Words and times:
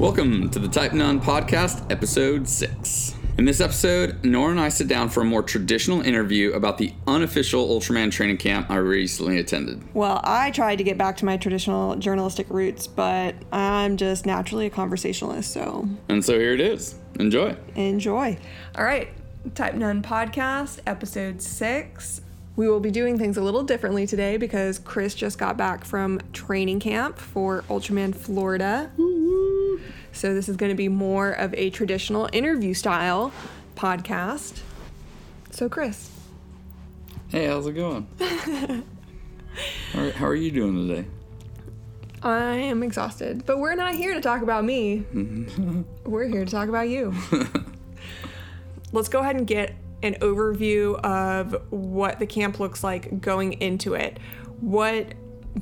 Welcome 0.00 0.48
to 0.52 0.58
the 0.58 0.66
Type 0.66 0.94
None 0.94 1.20
Podcast, 1.20 1.92
Episode 1.92 2.48
6. 2.48 3.14
In 3.36 3.44
this 3.44 3.60
episode, 3.60 4.24
Nora 4.24 4.52
and 4.52 4.58
I 4.58 4.70
sit 4.70 4.88
down 4.88 5.10
for 5.10 5.20
a 5.20 5.26
more 5.26 5.42
traditional 5.42 6.00
interview 6.00 6.52
about 6.52 6.78
the 6.78 6.94
unofficial 7.06 7.68
Ultraman 7.68 8.10
training 8.10 8.38
camp 8.38 8.70
I 8.70 8.76
recently 8.76 9.36
attended. 9.36 9.84
Well, 9.92 10.22
I 10.24 10.52
tried 10.52 10.76
to 10.76 10.84
get 10.84 10.96
back 10.96 11.18
to 11.18 11.26
my 11.26 11.36
traditional 11.36 11.96
journalistic 11.96 12.46
roots, 12.48 12.86
but 12.86 13.34
I'm 13.52 13.98
just 13.98 14.24
naturally 14.24 14.64
a 14.64 14.70
conversationalist, 14.70 15.52
so 15.52 15.86
And 16.08 16.24
so 16.24 16.32
here 16.38 16.54
it 16.54 16.62
is. 16.62 16.94
Enjoy. 17.18 17.54
enjoy. 17.74 18.38
All 18.76 18.84
right, 18.84 19.10
Type 19.54 19.74
None 19.74 20.00
Podcast, 20.00 20.80
episode 20.86 21.42
six. 21.42 22.22
We 22.56 22.70
will 22.70 22.80
be 22.80 22.90
doing 22.90 23.18
things 23.18 23.36
a 23.36 23.42
little 23.42 23.64
differently 23.64 24.06
today 24.06 24.38
because 24.38 24.78
Chris 24.78 25.14
just 25.14 25.38
got 25.38 25.58
back 25.58 25.84
from 25.84 26.22
training 26.32 26.80
camp 26.80 27.18
for 27.18 27.64
Ultraman 27.68 28.14
Florida. 28.14 28.90
So 30.20 30.34
this 30.34 30.50
is 30.50 30.58
going 30.58 30.68
to 30.68 30.76
be 30.76 30.90
more 30.90 31.30
of 31.30 31.54
a 31.54 31.70
traditional 31.70 32.28
interview 32.30 32.74
style 32.74 33.32
podcast. 33.74 34.60
So, 35.50 35.66
Chris, 35.66 36.10
Hey, 37.28 37.46
how's 37.46 37.66
it 37.66 37.72
going? 37.72 38.06
how, 39.94 40.26
are, 40.26 40.34
you 40.34 40.50
doing 40.50 40.86
today? 40.86 41.08
I 42.22 42.50
am 42.56 42.82
exhausted, 42.82 43.46
but 43.46 43.60
we're 43.60 43.74
not 43.76 43.94
here 43.94 44.12
to 44.12 44.20
talk 44.20 44.42
about 44.42 44.62
me. 44.62 45.06
we're 46.04 46.28
here 46.28 46.44
to 46.44 46.50
talk 46.50 46.68
about 46.68 46.90
you. 46.90 47.14
Let's 48.92 49.08
go 49.08 49.20
ahead 49.20 49.36
and 49.36 49.46
get 49.46 49.74
an 50.02 50.16
overview 50.16 51.00
of 51.00 51.56
what 51.70 52.18
the 52.18 52.26
camp 52.26 52.60
looks 52.60 52.84
like 52.84 53.22
going 53.22 53.54
into 53.54 53.94
it. 53.94 54.18
What 54.60 55.14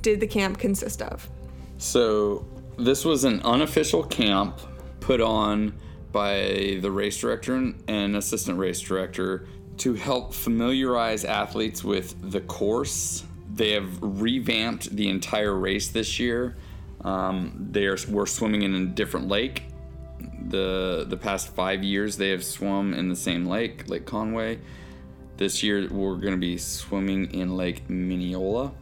did 0.03 0.19
the 0.19 0.27
camp 0.27 0.59
consist 0.59 1.01
of? 1.01 1.31
So, 1.77 2.45
this 2.79 3.05
was 3.05 3.25
an 3.25 3.41
unofficial 3.43 4.05
camp 4.05 4.61
put 5.01 5.21
on 5.21 5.75
by 6.13 6.79
the 6.81 6.91
race 6.91 7.21
director 7.21 7.73
and 7.89 8.17
assistant 8.17 8.59
race 8.59 8.81
director 8.81 9.47
to 9.79 9.95
help 9.95 10.33
familiarize 10.33 11.25
athletes 11.25 11.85
with 11.85 12.31
the 12.31 12.41
course. 12.43 13.25
They 13.53 13.73
have 13.73 13.99
revamped 14.01 14.95
the 14.95 15.09
entire 15.09 15.55
race 15.55 15.89
this 15.89 16.19
year. 16.19 16.57
Um, 17.03 17.69
they 17.71 17.87
are 17.87 17.97
we're 18.09 18.27
swimming 18.27 18.63
in 18.63 18.75
a 18.75 18.87
different 18.87 19.29
lake. 19.29 19.65
The 20.49 21.05
the 21.09 21.17
past 21.17 21.55
five 21.55 21.85
years 21.85 22.17
they 22.17 22.31
have 22.31 22.45
swum 22.45 22.95
in 22.95 23.09
the 23.09 23.17
same 23.17 23.47
lake, 23.47 23.89
Lake 23.89 24.07
Conway. 24.07 24.59
This 25.37 25.63
year 25.63 25.89
we're 25.89 26.17
going 26.17 26.35
to 26.35 26.41
be 26.41 26.59
swimming 26.59 27.33
in 27.33 27.57
Lake 27.57 27.87
Minneola 27.89 28.73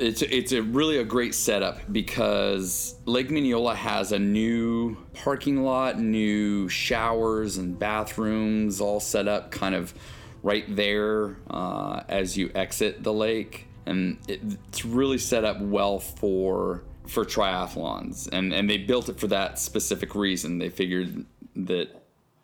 it's 0.00 0.22
it's 0.22 0.52
a 0.52 0.62
really 0.62 0.98
a 0.98 1.04
great 1.04 1.34
setup 1.34 1.80
because 1.92 2.96
Lake 3.04 3.28
Minneola 3.28 3.74
has 3.74 4.12
a 4.12 4.18
new 4.18 4.96
parking 5.12 5.62
lot, 5.62 6.00
new 6.00 6.68
showers 6.68 7.58
and 7.58 7.78
bathrooms 7.78 8.80
all 8.80 9.00
set 9.00 9.28
up 9.28 9.50
kind 9.50 9.74
of 9.74 9.94
right 10.42 10.64
there 10.74 11.36
uh, 11.50 12.02
as 12.08 12.36
you 12.36 12.50
exit 12.54 13.02
the 13.02 13.12
lake, 13.12 13.66
and 13.86 14.18
it, 14.26 14.40
it's 14.68 14.84
really 14.84 15.18
set 15.18 15.44
up 15.44 15.60
well 15.60 15.98
for 15.98 16.82
for 17.06 17.24
triathlons, 17.24 18.28
and 18.32 18.52
and 18.52 18.68
they 18.70 18.78
built 18.78 19.08
it 19.08 19.20
for 19.20 19.26
that 19.26 19.58
specific 19.58 20.14
reason. 20.14 20.58
They 20.58 20.70
figured 20.70 21.26
that 21.56 21.88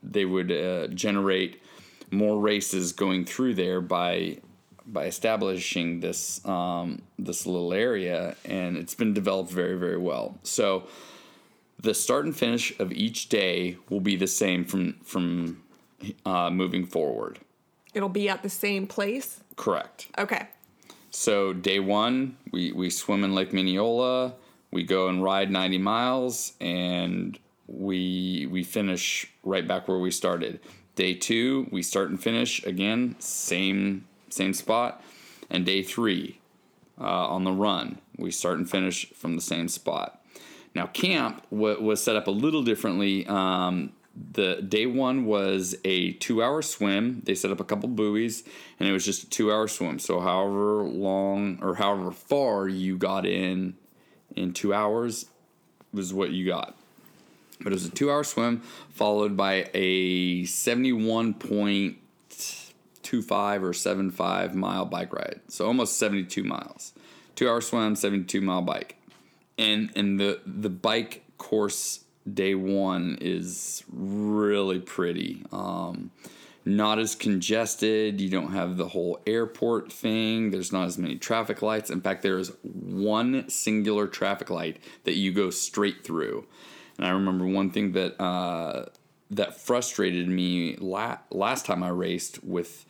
they 0.02 0.24
would 0.24 0.52
uh, 0.52 0.88
generate 0.88 1.62
more 2.10 2.38
races 2.38 2.92
going 2.92 3.24
through 3.24 3.54
there 3.54 3.80
by 3.80 4.38
by 4.86 5.06
establishing 5.06 6.00
this 6.00 6.44
um, 6.46 7.02
this 7.18 7.46
little 7.46 7.72
area, 7.72 8.36
and 8.44 8.76
it's 8.76 8.94
been 8.94 9.12
developed 9.12 9.50
very 9.50 9.76
very 9.76 9.98
well. 9.98 10.38
So 10.42 10.86
the 11.80 11.94
start 11.94 12.24
and 12.24 12.36
finish 12.36 12.78
of 12.78 12.92
each 12.92 13.28
day 13.28 13.76
will 13.90 14.00
be 14.00 14.16
the 14.16 14.26
same 14.26 14.64
from 14.64 14.94
from 15.02 15.62
uh, 16.24 16.50
moving 16.50 16.86
forward. 16.86 17.38
It'll 17.94 18.08
be 18.08 18.28
at 18.28 18.42
the 18.42 18.50
same 18.50 18.86
place. 18.86 19.40
Correct. 19.56 20.08
Okay. 20.18 20.48
So 21.10 21.52
day 21.52 21.80
one, 21.80 22.36
we 22.52 22.72
we 22.72 22.90
swim 22.90 23.24
in 23.24 23.34
Lake 23.34 23.52
Minneola. 23.52 24.34
We 24.70 24.82
go 24.82 25.08
and 25.08 25.22
ride 25.22 25.50
90 25.50 25.78
miles, 25.78 26.52
and 26.60 27.38
we 27.66 28.46
we 28.50 28.62
finish 28.62 29.30
right 29.42 29.66
back 29.66 29.88
where 29.88 29.98
we 29.98 30.10
started. 30.10 30.60
Day 30.94 31.14
two, 31.14 31.68
we 31.70 31.82
start 31.82 32.10
and 32.10 32.22
finish 32.22 32.64
again, 32.64 33.16
same 33.18 34.06
same 34.28 34.54
spot. 34.54 35.02
And 35.48 35.64
day 35.64 35.82
three, 35.82 36.40
uh, 37.00 37.28
on 37.28 37.44
the 37.44 37.52
run, 37.52 37.98
we 38.16 38.30
start 38.30 38.58
and 38.58 38.68
finish 38.68 39.08
from 39.10 39.36
the 39.36 39.42
same 39.42 39.68
spot. 39.68 40.22
Now, 40.74 40.86
camp 40.86 41.42
w- 41.50 41.80
was 41.80 42.02
set 42.02 42.16
up 42.16 42.26
a 42.26 42.32
little 42.32 42.62
differently. 42.62 43.26
Um, 43.26 43.92
the 44.32 44.62
day 44.62 44.86
one 44.86 45.24
was 45.24 45.76
a 45.84 46.12
two-hour 46.12 46.62
swim. 46.62 47.22
They 47.24 47.34
set 47.34 47.50
up 47.50 47.60
a 47.60 47.64
couple 47.64 47.88
buoys, 47.88 48.42
and 48.80 48.88
it 48.88 48.92
was 48.92 49.04
just 49.04 49.24
a 49.24 49.30
two-hour 49.30 49.68
swim. 49.68 49.98
So, 49.98 50.20
however 50.20 50.82
long 50.82 51.58
or 51.62 51.76
however 51.76 52.10
far 52.10 52.66
you 52.66 52.96
got 52.96 53.24
in 53.26 53.76
in 54.34 54.52
two 54.52 54.74
hours 54.74 55.26
was 55.92 56.12
what 56.12 56.30
you 56.30 56.46
got. 56.46 56.76
But 57.60 57.72
it 57.72 57.76
was 57.76 57.86
a 57.86 57.90
two-hour 57.90 58.24
swim 58.24 58.62
followed 58.90 59.36
by 59.36 59.70
a 59.72 60.44
seventy-one 60.44 61.34
point 61.34 61.98
two 63.06 63.22
five 63.22 63.62
or 63.62 63.72
seven 63.72 64.10
five 64.10 64.54
mile 64.54 64.84
bike 64.84 65.12
ride. 65.12 65.40
So 65.48 65.64
almost 65.64 65.96
seventy 65.96 66.24
two 66.24 66.42
miles. 66.42 66.92
Two 67.36 67.48
hour 67.48 67.60
swim, 67.60 67.94
seventy 67.94 68.24
two 68.24 68.40
mile 68.40 68.62
bike. 68.62 68.96
And 69.56 69.90
and 69.94 70.18
the 70.18 70.40
the 70.44 70.68
bike 70.68 71.22
course 71.38 72.04
day 72.30 72.56
one 72.56 73.16
is 73.20 73.84
really 73.92 74.80
pretty. 74.80 75.44
Um, 75.52 76.10
not 76.64 76.98
as 76.98 77.14
congested. 77.14 78.20
You 78.20 78.28
don't 78.28 78.50
have 78.50 78.76
the 78.76 78.88
whole 78.88 79.20
airport 79.24 79.92
thing. 79.92 80.50
There's 80.50 80.72
not 80.72 80.86
as 80.86 80.98
many 80.98 81.14
traffic 81.14 81.62
lights. 81.62 81.90
In 81.90 82.00
fact, 82.00 82.22
there 82.22 82.38
is 82.38 82.52
one 82.62 83.48
singular 83.48 84.08
traffic 84.08 84.50
light 84.50 84.78
that 85.04 85.14
you 85.14 85.30
go 85.30 85.50
straight 85.50 86.02
through. 86.02 86.44
And 86.98 87.06
I 87.06 87.10
remember 87.10 87.46
one 87.46 87.70
thing 87.70 87.92
that 87.92 88.20
uh, 88.20 88.86
that 89.30 89.60
frustrated 89.60 90.28
me 90.28 90.76
la- 90.76 91.18
last 91.30 91.66
time 91.66 91.82
I 91.82 91.88
raced 91.88 92.44
with 92.44 92.86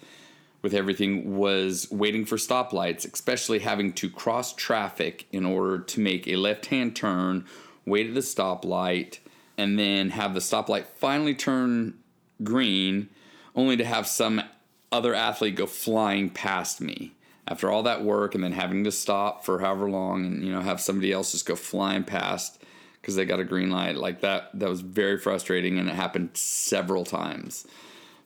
with 0.63 0.75
everything 0.75 1.37
was 1.37 1.87
waiting 1.93 2.25
for 2.25 2.37
stoplights, 2.37 3.11
especially 3.13 3.61
having 3.61 3.93
to 3.93 4.11
cross 4.11 4.53
traffic 4.53 5.27
in 5.31 5.47
order 5.47 5.79
to 5.79 6.01
make 6.01 6.27
a 6.27 6.35
left-hand 6.35 6.97
turn, 6.97 7.45
wait 7.85 8.09
at 8.09 8.15
the 8.15 8.21
stoplight, 8.21 9.19
and 9.57 9.79
then 9.79 10.11
have 10.11 10.35
the 10.35 10.41
stoplight 10.41 10.87
finally 10.87 11.35
turn 11.35 11.95
green, 12.43 13.09
only 13.55 13.77
to 13.77 13.85
have 13.85 14.09
some 14.09 14.43
other 14.91 15.15
athlete 15.15 15.55
go 15.55 15.67
flying 15.67 16.31
past 16.31 16.81
me. 16.81 17.13
After 17.47 17.71
all 17.71 17.85
that 17.85 18.03
work 18.03 18.35
and 18.35 18.43
then 18.43 18.53
having 18.53 18.83
to 18.85 18.91
stop 18.91 19.45
for 19.45 19.61
however 19.61 19.89
long 19.89 20.27
and 20.27 20.45
you 20.45 20.51
know 20.51 20.63
have 20.63 20.81
somebody 20.81 21.13
else 21.13 21.31
just 21.31 21.47
go 21.47 21.55
flying 21.55 22.03
past 22.03 22.61
because 23.07 23.15
they 23.15 23.25
got 23.25 23.39
a 23.39 23.45
green 23.45 23.71
light 23.71 23.95
like 23.95 24.23
that 24.23 24.51
that 24.53 24.69
was 24.69 24.81
very 24.81 25.17
frustrating 25.17 25.79
and 25.79 25.89
it 25.89 25.95
happened 25.95 26.29
several 26.37 27.05
times. 27.05 27.65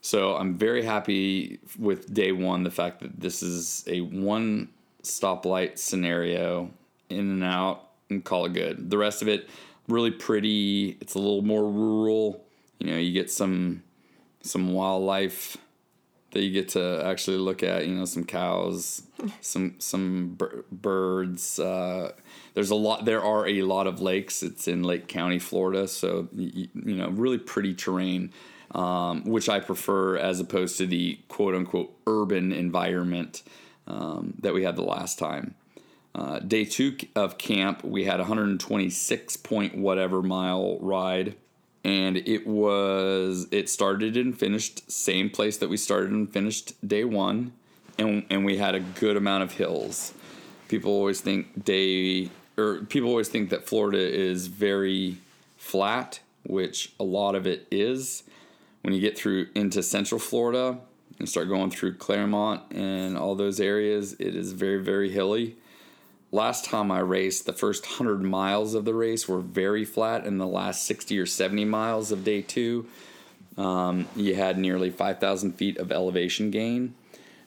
So 0.01 0.35
i'm 0.35 0.57
very 0.57 0.83
happy 0.83 1.59
with 1.77 2.11
day 2.11 2.31
one 2.31 2.63
the 2.63 2.71
fact 2.71 3.01
that 3.01 3.19
this 3.19 3.43
is 3.43 3.83
a 3.85 4.01
one 4.01 4.69
stoplight 5.03 5.77
scenario 5.77 6.71
in 7.11 7.19
and 7.19 7.43
out 7.43 7.89
and 8.09 8.25
call 8.25 8.45
it 8.45 8.53
good. 8.53 8.89
The 8.89 8.97
rest 8.97 9.21
of 9.21 9.27
it 9.27 9.47
really 9.87 10.09
pretty. 10.09 10.97
It's 10.99 11.13
a 11.13 11.19
little 11.19 11.43
more 11.43 11.69
rural. 11.69 12.43
You 12.79 12.89
know 12.89 12.97
you 12.97 13.13
get 13.13 13.29
some 13.29 13.83
some 14.41 14.73
wildlife 14.73 15.57
that 16.31 16.41
you 16.41 16.51
get 16.51 16.69
to 16.69 17.01
actually 17.05 17.37
look 17.37 17.63
at 17.63 17.87
you 17.87 17.95
know 17.95 18.05
some 18.05 18.23
cows 18.23 19.03
some 19.41 19.75
some 19.79 20.35
bir- 20.37 20.65
birds 20.71 21.59
uh, 21.59 22.11
there's 22.53 22.69
a 22.69 22.75
lot 22.75 23.05
there 23.05 23.23
are 23.23 23.47
a 23.47 23.61
lot 23.63 23.87
of 23.87 24.01
lakes. 24.01 24.43
It's 24.43 24.67
in 24.67 24.83
lake 24.83 25.07
county 25.07 25.39
florida 25.39 25.87
so 25.87 26.27
you, 26.33 26.67
you 26.73 26.95
know 26.95 27.09
really 27.09 27.37
pretty 27.37 27.73
terrain 27.73 28.31
um, 28.73 29.25
which 29.25 29.49
i 29.49 29.59
prefer 29.59 30.17
as 30.17 30.39
opposed 30.39 30.77
to 30.77 30.85
the 30.85 31.19
quote 31.27 31.53
unquote 31.53 31.93
urban 32.07 32.51
environment 32.53 33.43
um, 33.87 34.35
that 34.39 34.53
we 34.53 34.63
had 34.63 34.75
the 34.75 34.83
last 34.83 35.19
time. 35.19 35.55
Uh, 36.13 36.39
day 36.39 36.65
two 36.65 36.97
of 37.15 37.37
camp 37.37 37.83
we 37.85 38.03
had 38.03 38.19
126 38.19 39.37
point 39.37 39.77
whatever 39.77 40.21
mile 40.21 40.77
ride 40.79 41.35
and 41.83 42.17
it 42.17 42.45
was 42.45 43.47
it 43.51 43.69
started 43.69 44.15
and 44.17 44.37
finished 44.37 44.89
same 44.91 45.29
place 45.29 45.57
that 45.57 45.69
we 45.69 45.77
started 45.77 46.11
and 46.11 46.31
finished 46.31 46.73
day 46.87 47.03
one. 47.03 47.53
And 47.97 48.25
and 48.29 48.45
we 48.45 48.57
had 48.57 48.75
a 48.75 48.79
good 48.79 49.17
amount 49.17 49.43
of 49.43 49.53
hills. 49.53 50.13
People 50.67 50.91
always 50.91 51.21
think 51.21 51.65
day 51.65 52.29
or 52.57 52.79
people 52.85 53.09
always 53.09 53.29
think 53.29 53.49
that 53.49 53.67
florida 53.67 53.99
is 53.99 54.47
very 54.47 55.17
flat 55.57 56.19
which 56.43 56.91
a 56.99 57.03
lot 57.03 57.35
of 57.35 57.45
it 57.45 57.67
is. 57.71 58.23
When 58.81 58.95
you 58.95 58.99
get 58.99 59.17
through 59.17 59.47
into 59.55 59.83
central 59.83 60.19
florida 60.19 60.77
and 61.19 61.29
start 61.29 61.49
going 61.49 61.69
through 61.69 61.95
Clermont 61.95 62.63
and 62.71 63.17
all 63.17 63.35
those 63.35 63.59
areas 63.59 64.13
it 64.13 64.35
is 64.35 64.53
very 64.53 64.81
very 64.81 65.11
hilly 65.11 65.55
last 66.31 66.65
time 66.65 66.91
I 66.91 66.99
raced, 66.99 67.45
the 67.45 67.53
first 67.53 67.85
100 67.85 68.21
miles 68.21 68.73
of 68.73 68.85
the 68.85 68.93
race 68.93 69.27
were 69.27 69.39
very 69.39 69.85
flat, 69.85 70.25
and 70.25 70.39
the 70.39 70.47
last 70.47 70.85
60 70.85 71.17
or 71.19 71.25
70 71.25 71.65
miles 71.65 72.11
of 72.11 72.23
day 72.23 72.41
two, 72.41 72.87
um, 73.57 74.07
you 74.15 74.35
had 74.35 74.57
nearly 74.57 74.89
5,000 74.89 75.53
feet 75.53 75.77
of 75.77 75.91
elevation 75.91 76.51
gain. 76.51 76.95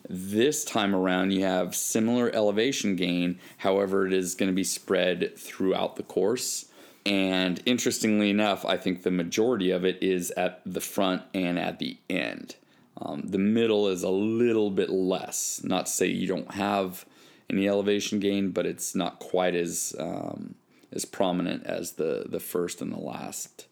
This 0.07 0.63
time 0.63 0.95
around, 0.95 1.31
you 1.31 1.43
have 1.43 1.75
similar 1.75 2.29
elevation 2.33 2.95
gain, 2.95 3.39
however, 3.57 4.05
it 4.05 4.13
is 4.13 4.35
going 4.35 4.51
to 4.51 4.55
be 4.55 4.63
spread 4.63 5.35
throughout 5.37 5.95
the 5.95 6.03
course. 6.03 6.65
And 7.07 7.61
interestingly 7.65 8.29
enough, 8.29 8.65
I 8.65 8.77
think 8.77 9.01
the 9.03 9.11
majority 9.11 9.71
of 9.71 9.83
it 9.83 10.01
is 10.01 10.31
at 10.31 10.61
the 10.65 10.81
front 10.81 11.23
and 11.33 11.57
at 11.57 11.79
the 11.79 11.97
end. 12.09 12.55
Um, 12.97 13.23
the 13.25 13.37
middle 13.37 13.87
is 13.87 14.03
a 14.03 14.09
little 14.09 14.69
bit 14.69 14.89
less. 14.89 15.61
Not 15.63 15.87
to 15.87 15.91
say 15.91 16.07
you 16.07 16.27
don't 16.27 16.51
have 16.53 17.05
any 17.49 17.67
elevation 17.67 18.19
gain, 18.19 18.51
but 18.51 18.65
it's 18.65 18.95
not 18.95 19.19
quite 19.19 19.55
as 19.55 19.95
um, 19.99 20.55
as 20.91 21.05
prominent 21.05 21.65
as 21.65 21.93
the 21.93 22.25
the 22.27 22.39
first 22.39 22.81
and 22.81 22.91
the 22.91 22.99
last 22.99 23.67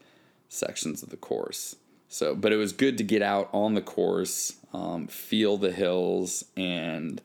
sections 0.49 1.01
of 1.03 1.09
the 1.09 1.17
course. 1.17 1.75
So, 2.07 2.35
but 2.35 2.53
it 2.53 2.57
was 2.57 2.73
good 2.73 2.97
to 2.99 3.03
get 3.03 3.23
out 3.23 3.49
on 3.53 3.73
the 3.73 3.81
course, 3.81 4.57
um, 4.71 5.07
feel 5.07 5.57
the 5.57 5.71
hills, 5.71 6.45
and 6.55 7.21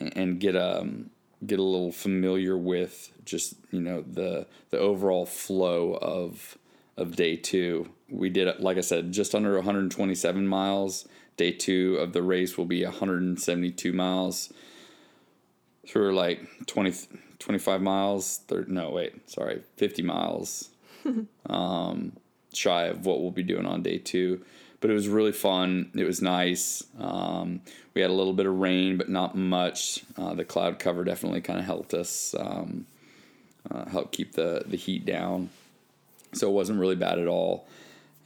and 0.00 0.40
get 0.40 0.56
um, 0.56 1.10
get 1.46 1.58
a 1.58 1.62
little 1.62 1.92
familiar 1.92 2.56
with 2.56 3.12
just 3.24 3.54
you 3.70 3.80
know 3.80 4.02
the 4.02 4.46
the 4.70 4.78
overall 4.78 5.26
flow 5.26 5.94
of 5.94 6.56
of 6.96 7.16
day 7.16 7.36
two. 7.36 7.90
We 8.08 8.30
did 8.30 8.60
like 8.60 8.78
I 8.78 8.82
said, 8.82 9.12
just 9.12 9.34
under 9.34 9.54
127 9.56 10.46
miles. 10.46 11.06
Day 11.36 11.50
two 11.50 11.96
of 11.96 12.12
the 12.12 12.22
race 12.22 12.56
will 12.56 12.64
be 12.64 12.84
172 12.84 13.92
miles. 13.92 14.52
Through 15.86 16.14
like 16.14 16.66
20, 16.66 16.92
25 17.38 17.82
miles. 17.82 18.40
30, 18.48 18.72
no, 18.72 18.90
wait, 18.90 19.30
sorry, 19.30 19.62
50 19.76 20.02
miles. 20.02 20.70
um, 21.50 22.12
shy 22.52 22.84
of 22.84 23.04
what 23.04 23.20
we'll 23.20 23.30
be 23.30 23.42
doing 23.42 23.66
on 23.66 23.82
day 23.82 23.98
two. 23.98 24.44
But 24.80 24.90
it 24.90 24.94
was 24.94 25.08
really 25.08 25.32
fun. 25.32 25.90
It 25.94 26.04
was 26.04 26.20
nice. 26.20 26.84
Um, 26.98 27.62
we 27.94 28.02
had 28.02 28.10
a 28.10 28.14
little 28.14 28.34
bit 28.34 28.46
of 28.46 28.54
rain, 28.58 28.98
but 28.98 29.08
not 29.08 29.34
much. 29.34 30.04
Uh, 30.16 30.34
the 30.34 30.44
cloud 30.44 30.78
cover 30.78 31.04
definitely 31.04 31.40
kind 31.40 31.58
of 31.58 31.64
helped 31.64 31.94
us 31.94 32.34
um, 32.38 32.86
uh, 33.70 33.86
help 33.86 34.12
keep 34.12 34.32
the, 34.32 34.62
the 34.66 34.76
heat 34.76 35.06
down. 35.06 35.50
So 36.34 36.50
it 36.50 36.52
wasn't 36.52 36.80
really 36.80 36.96
bad 36.96 37.18
at 37.18 37.28
all. 37.28 37.66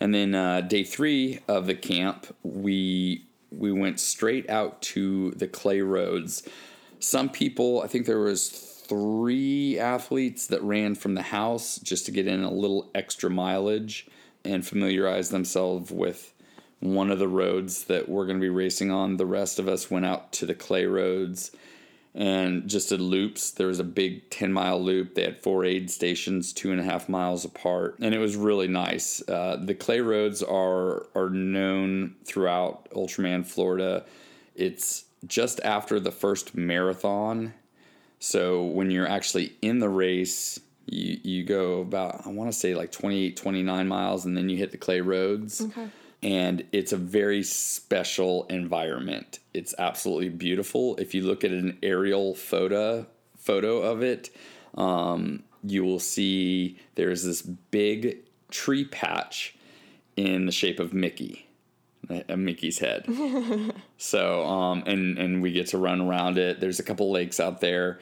And 0.00 0.14
then 0.14 0.34
uh, 0.34 0.60
day 0.62 0.84
three 0.84 1.40
of 1.48 1.66
the 1.66 1.74
camp, 1.74 2.34
we 2.42 3.24
we 3.50 3.72
went 3.72 3.98
straight 3.98 4.48
out 4.50 4.82
to 4.82 5.30
the 5.32 5.48
clay 5.48 5.80
roads. 5.80 6.46
Some 7.00 7.28
people, 7.28 7.82
I 7.82 7.86
think 7.86 8.06
there 8.06 8.20
was 8.20 8.48
three 8.48 9.78
athletes 9.78 10.46
that 10.48 10.62
ran 10.62 10.94
from 10.94 11.14
the 11.14 11.22
house 11.22 11.78
just 11.78 12.06
to 12.06 12.12
get 12.12 12.26
in 12.26 12.42
a 12.42 12.50
little 12.50 12.90
extra 12.94 13.30
mileage 13.30 14.08
and 14.44 14.66
familiarize 14.66 15.28
themselves 15.28 15.90
with 15.90 16.32
one 16.80 17.10
of 17.10 17.18
the 17.18 17.28
roads 17.28 17.84
that 17.84 18.08
we're 18.08 18.26
going 18.26 18.38
to 18.38 18.44
be 18.44 18.48
racing 18.48 18.90
on. 18.90 19.16
The 19.16 19.26
rest 19.26 19.58
of 19.58 19.68
us 19.68 19.90
went 19.90 20.06
out 20.06 20.32
to 20.34 20.46
the 20.46 20.54
clay 20.54 20.86
roads 20.86 21.50
and 22.14 22.68
just 22.68 22.88
did 22.88 23.00
loops. 23.00 23.50
There 23.50 23.66
was 23.66 23.80
a 23.80 23.84
big 23.84 24.30
10 24.30 24.52
mile 24.52 24.82
loop. 24.82 25.14
They 25.14 25.22
had 25.22 25.42
four 25.42 25.64
aid 25.64 25.90
stations, 25.90 26.52
two 26.52 26.72
and 26.72 26.80
a 26.80 26.84
half 26.84 27.08
miles 27.08 27.44
apart, 27.44 27.96
and 28.00 28.14
it 28.14 28.18
was 28.18 28.36
really 28.36 28.68
nice. 28.68 29.26
Uh, 29.28 29.58
the 29.62 29.74
clay 29.74 30.00
roads 30.00 30.42
are 30.42 31.06
are 31.14 31.30
known 31.30 32.16
throughout 32.24 32.90
Ultraman 32.90 33.44
Florida. 33.46 34.04
It's 34.54 35.04
just 35.26 35.60
after 35.60 35.98
the 36.00 36.12
first 36.12 36.54
marathon. 36.54 37.54
So 38.18 38.64
when 38.64 38.90
you're 38.90 39.08
actually 39.08 39.54
in 39.62 39.78
the 39.78 39.88
race, 39.88 40.60
you 40.86 41.18
you 41.22 41.44
go 41.44 41.80
about 41.80 42.26
I 42.26 42.30
want 42.30 42.50
to 42.50 42.58
say 42.58 42.74
like 42.74 42.92
28 42.92 43.36
29 43.36 43.88
miles 43.88 44.24
and 44.24 44.36
then 44.36 44.48
you 44.48 44.56
hit 44.56 44.72
the 44.72 44.78
clay 44.78 45.00
roads. 45.00 45.60
Okay. 45.60 45.88
And 46.20 46.64
it's 46.72 46.92
a 46.92 46.96
very 46.96 47.44
special 47.44 48.44
environment. 48.46 49.38
It's 49.54 49.72
absolutely 49.78 50.30
beautiful. 50.30 50.96
If 50.96 51.14
you 51.14 51.22
look 51.22 51.44
at 51.44 51.52
an 51.52 51.78
aerial 51.82 52.34
photo 52.34 53.06
photo 53.36 53.78
of 53.82 54.02
it, 54.02 54.30
um, 54.76 55.44
you 55.62 55.84
will 55.84 56.00
see 56.00 56.78
there's 56.96 57.24
this 57.24 57.42
big 57.42 58.18
tree 58.50 58.84
patch 58.84 59.54
in 60.16 60.46
the 60.46 60.52
shape 60.52 60.80
of 60.80 60.92
Mickey, 60.92 61.47
a 62.28 62.36
Mickey's 62.36 62.78
head. 62.78 63.06
so, 63.98 64.46
um, 64.46 64.82
and 64.86 65.18
and 65.18 65.42
we 65.42 65.52
get 65.52 65.68
to 65.68 65.78
run 65.78 66.00
around 66.00 66.38
it. 66.38 66.60
There's 66.60 66.80
a 66.80 66.82
couple 66.82 67.10
lakes 67.10 67.40
out 67.40 67.60
there 67.60 68.00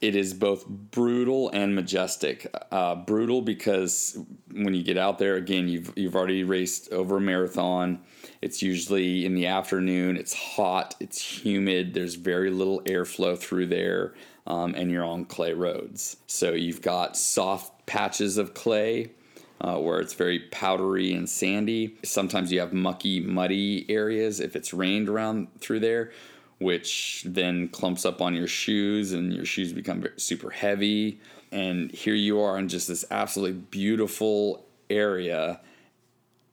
it 0.00 0.14
is 0.14 0.32
both 0.32 0.66
brutal 0.66 1.50
and 1.50 1.74
majestic. 1.74 2.54
Uh, 2.70 2.94
brutal 2.94 3.42
because 3.42 4.18
when 4.52 4.74
you 4.74 4.82
get 4.82 4.96
out 4.96 5.18
there, 5.18 5.36
again, 5.36 5.68
you've 5.68 5.92
you've 5.96 6.14
already 6.14 6.44
raced 6.44 6.92
over 6.92 7.16
a 7.16 7.20
marathon. 7.20 8.00
It's 8.40 8.62
usually 8.62 9.24
in 9.26 9.34
the 9.34 9.46
afternoon. 9.46 10.16
It's 10.16 10.34
hot. 10.34 10.94
It's 11.00 11.20
humid. 11.20 11.94
There's 11.94 12.14
very 12.14 12.50
little 12.50 12.80
airflow 12.82 13.36
through 13.36 13.66
there, 13.66 14.14
um, 14.46 14.74
and 14.74 14.90
you're 14.90 15.04
on 15.04 15.24
clay 15.24 15.52
roads. 15.52 16.16
So 16.28 16.52
you've 16.52 16.82
got 16.82 17.16
soft 17.16 17.86
patches 17.86 18.38
of 18.38 18.54
clay. 18.54 19.10
Uh, 19.60 19.76
where 19.76 19.98
it's 19.98 20.14
very 20.14 20.38
powdery 20.38 21.12
and 21.12 21.28
sandy. 21.28 21.98
Sometimes 22.04 22.52
you 22.52 22.60
have 22.60 22.72
mucky, 22.72 23.18
muddy 23.18 23.84
areas 23.88 24.38
if 24.38 24.54
it's 24.54 24.72
rained 24.72 25.08
around 25.08 25.48
through 25.60 25.80
there 25.80 26.12
which 26.58 27.22
then 27.24 27.68
clumps 27.68 28.04
up 28.04 28.20
on 28.20 28.34
your 28.34 28.46
shoes 28.46 29.12
and 29.12 29.32
your 29.32 29.44
shoes 29.44 29.72
become 29.72 30.04
super 30.16 30.50
heavy. 30.50 31.20
And 31.52 31.90
here 31.90 32.14
you 32.14 32.40
are 32.40 32.58
in 32.58 32.68
just 32.68 32.88
this 32.88 33.04
absolutely 33.10 33.60
beautiful 33.70 34.66
area, 34.90 35.60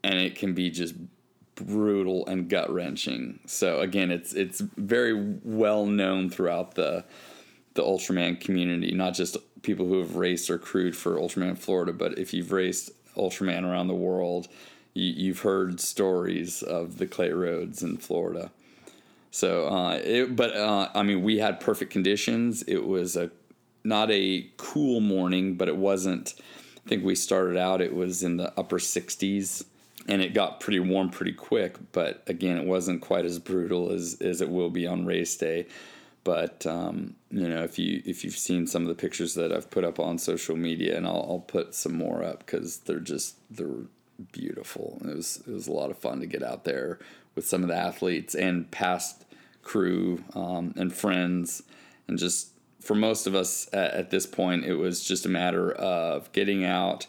and 0.03 0.15
it 0.15 0.35
can 0.35 0.53
be 0.53 0.69
just 0.69 0.95
brutal 1.55 2.25
and 2.27 2.49
gut 2.49 2.71
wrenching. 2.71 3.39
So 3.45 3.79
again, 3.81 4.11
it's 4.11 4.33
it's 4.33 4.61
very 4.77 5.37
well 5.43 5.85
known 5.85 6.29
throughout 6.29 6.75
the 6.75 7.03
the 7.73 7.83
Ultraman 7.83 8.39
community, 8.39 8.91
not 8.93 9.15
just 9.15 9.35
people 9.65 9.87
who 9.87 9.99
have 9.99 10.15
raced 10.15 10.49
or 10.49 10.57
crewed 10.57 10.95
for 10.95 11.15
Ultraman 11.15 11.57
Florida, 11.57 11.91
but 11.91 12.17
if 12.17 12.33
you've 12.33 12.51
raced 12.51 12.91
Ultraman 13.15 13.63
around 13.63 13.87
the 13.87 13.95
world, 13.95 14.47
you, 14.93 15.33
have 15.33 15.41
heard 15.41 15.79
stories 15.81 16.63
of 16.63 16.97
the 16.97 17.05
clay 17.05 17.31
roads 17.31 17.83
in 17.83 17.97
Florida. 17.97 18.51
So, 19.31 19.67
uh, 19.67 19.99
it, 20.01 20.35
but 20.35 20.55
uh, 20.55 20.89
I 20.95 21.03
mean, 21.03 21.21
we 21.21 21.39
had 21.39 21.59
perfect 21.59 21.91
conditions. 21.91 22.63
It 22.63 22.85
was 22.85 23.17
a 23.17 23.31
not 23.83 24.09
a 24.09 24.49
cool 24.57 25.01
morning, 25.01 25.55
but 25.55 25.67
it 25.67 25.75
wasn't. 25.75 26.35
I 26.85 26.89
think 26.89 27.03
we 27.03 27.15
started 27.15 27.57
out. 27.57 27.81
It 27.81 27.93
was 27.93 28.23
in 28.23 28.37
the 28.37 28.53
upper 28.57 28.79
60s, 28.79 29.65
and 30.07 30.21
it 30.21 30.33
got 30.33 30.61
pretty 30.61 30.79
warm 30.79 31.09
pretty 31.09 31.33
quick. 31.33 31.77
But 31.91 32.23
again, 32.27 32.57
it 32.57 32.65
wasn't 32.65 33.01
quite 33.01 33.25
as 33.25 33.37
brutal 33.39 33.91
as 33.91 34.17
as 34.21 34.39
it 34.39 34.49
will 34.49 34.69
be 34.69 34.87
on 34.87 35.05
race 35.05 35.35
day. 35.35 35.67
But 36.25 36.65
um, 36.65 37.15
you 37.29 37.47
know, 37.47 37.63
if 37.63 37.79
you 37.79 38.01
if 38.03 38.25
you've 38.25 38.35
seen 38.35 38.67
some 38.67 38.81
of 38.81 38.89
the 38.89 38.95
pictures 38.95 39.35
that 39.35 39.53
I've 39.53 39.69
put 39.69 39.85
up 39.85 39.99
on 39.99 40.17
social 40.17 40.57
media, 40.57 40.97
and 40.97 41.05
I'll, 41.05 41.25
I'll 41.29 41.45
put 41.47 41.75
some 41.75 41.93
more 41.93 42.23
up 42.23 42.39
because 42.39 42.79
they're 42.79 42.99
just 42.99 43.35
they're 43.49 43.85
beautiful. 44.31 44.99
It 45.05 45.15
was 45.15 45.43
it 45.47 45.53
was 45.53 45.67
a 45.67 45.71
lot 45.71 45.91
of 45.91 45.99
fun 45.99 46.19
to 46.21 46.25
get 46.25 46.41
out 46.41 46.63
there 46.63 46.97
with 47.35 47.47
some 47.47 47.61
of 47.61 47.69
the 47.69 47.75
athletes 47.75 48.33
and 48.33 48.69
past 48.71 49.23
crew 49.61 50.23
um, 50.33 50.73
and 50.75 50.91
friends, 50.91 51.61
and 52.07 52.17
just 52.17 52.49
for 52.81 52.95
most 52.95 53.27
of 53.27 53.35
us 53.35 53.69
at, 53.71 53.91
at 53.91 54.09
this 54.09 54.25
point, 54.25 54.65
it 54.65 54.75
was 54.75 55.03
just 55.03 55.27
a 55.27 55.29
matter 55.29 55.71
of 55.73 56.31
getting 56.31 56.65
out, 56.65 57.05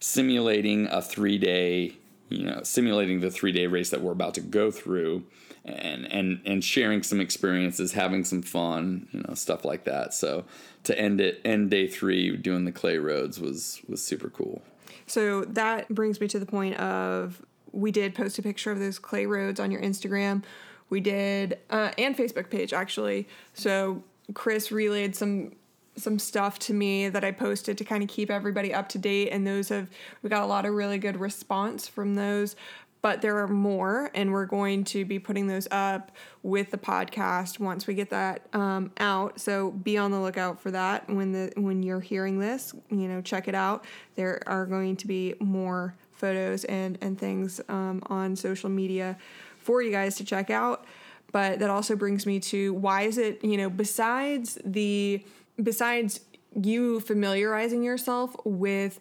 simulating 0.00 0.86
a 0.88 1.00
three 1.00 1.38
day, 1.38 1.94
you 2.28 2.44
know, 2.44 2.60
simulating 2.62 3.20
the 3.20 3.30
three 3.30 3.52
day 3.52 3.66
race 3.66 3.88
that 3.88 4.02
we're 4.02 4.12
about 4.12 4.34
to 4.34 4.42
go 4.42 4.70
through, 4.70 5.24
and 5.64 6.10
and 6.12 6.40
and 6.44 6.62
sharing 6.62 7.02
some 7.02 7.20
experiences, 7.20 7.92
having 7.92 8.24
some 8.24 8.42
fun, 8.42 9.08
you 9.12 9.22
know, 9.26 9.34
stuff 9.34 9.64
like 9.64 9.84
that. 9.84 10.14
So 10.14 10.44
to 10.84 10.98
end 10.98 11.20
it, 11.20 11.40
end 11.44 11.70
day 11.70 11.86
three 11.86 12.36
doing 12.36 12.64
the 12.64 12.72
clay 12.72 12.98
roads 12.98 13.40
was 13.40 13.80
was 13.88 14.04
super 14.04 14.28
cool. 14.28 14.62
So 15.06 15.44
that 15.44 15.88
brings 15.88 16.20
me 16.20 16.28
to 16.28 16.38
the 16.38 16.46
point 16.46 16.76
of 16.76 17.42
we 17.72 17.90
did 17.90 18.14
post 18.14 18.38
a 18.38 18.42
picture 18.42 18.70
of 18.70 18.78
those 18.78 18.98
clay 18.98 19.26
roads 19.26 19.58
on 19.58 19.70
your 19.70 19.80
Instagram 19.80 20.44
we 20.90 21.00
did 21.00 21.58
uh, 21.70 21.90
and 21.98 22.16
Facebook 22.16 22.50
page 22.50 22.72
actually. 22.72 23.28
So 23.52 24.02
Chris 24.32 24.70
relayed 24.70 25.16
some 25.16 25.52
some 25.96 26.18
stuff 26.18 26.58
to 26.58 26.74
me 26.74 27.08
that 27.08 27.22
I 27.22 27.30
posted 27.30 27.78
to 27.78 27.84
kind 27.84 28.02
of 28.02 28.08
keep 28.08 28.28
everybody 28.28 28.74
up 28.74 28.88
to 28.90 28.98
date, 28.98 29.28
and 29.30 29.46
those 29.46 29.68
have 29.68 29.88
we 30.22 30.30
got 30.30 30.42
a 30.42 30.46
lot 30.46 30.66
of 30.66 30.74
really 30.74 30.98
good 30.98 31.18
response 31.18 31.86
from 31.86 32.16
those. 32.16 32.56
But 33.04 33.20
there 33.20 33.36
are 33.40 33.48
more, 33.48 34.10
and 34.14 34.32
we're 34.32 34.46
going 34.46 34.84
to 34.84 35.04
be 35.04 35.18
putting 35.18 35.46
those 35.46 35.68
up 35.70 36.10
with 36.42 36.70
the 36.70 36.78
podcast 36.78 37.58
once 37.58 37.86
we 37.86 37.92
get 37.92 38.08
that 38.08 38.46
um, 38.54 38.92
out. 38.96 39.38
So 39.38 39.72
be 39.72 39.98
on 39.98 40.10
the 40.10 40.18
lookout 40.18 40.58
for 40.58 40.70
that 40.70 41.06
when 41.10 41.32
the 41.32 41.52
when 41.56 41.82
you're 41.82 42.00
hearing 42.00 42.38
this. 42.38 42.74
You 42.88 43.08
know, 43.08 43.20
check 43.20 43.46
it 43.46 43.54
out. 43.54 43.84
There 44.14 44.40
are 44.46 44.64
going 44.64 44.96
to 44.96 45.06
be 45.06 45.34
more 45.38 45.94
photos 46.12 46.64
and 46.64 46.96
and 47.02 47.18
things 47.18 47.60
um, 47.68 48.02
on 48.06 48.36
social 48.36 48.70
media 48.70 49.18
for 49.58 49.82
you 49.82 49.90
guys 49.90 50.16
to 50.16 50.24
check 50.24 50.48
out. 50.48 50.86
But 51.30 51.58
that 51.58 51.68
also 51.68 51.96
brings 51.96 52.24
me 52.24 52.40
to 52.40 52.72
why 52.72 53.02
is 53.02 53.18
it, 53.18 53.44
you 53.44 53.58
know, 53.58 53.68
besides 53.68 54.58
the 54.64 55.22
besides 55.62 56.20
you 56.58 57.00
familiarizing 57.00 57.82
yourself 57.82 58.34
with 58.46 58.98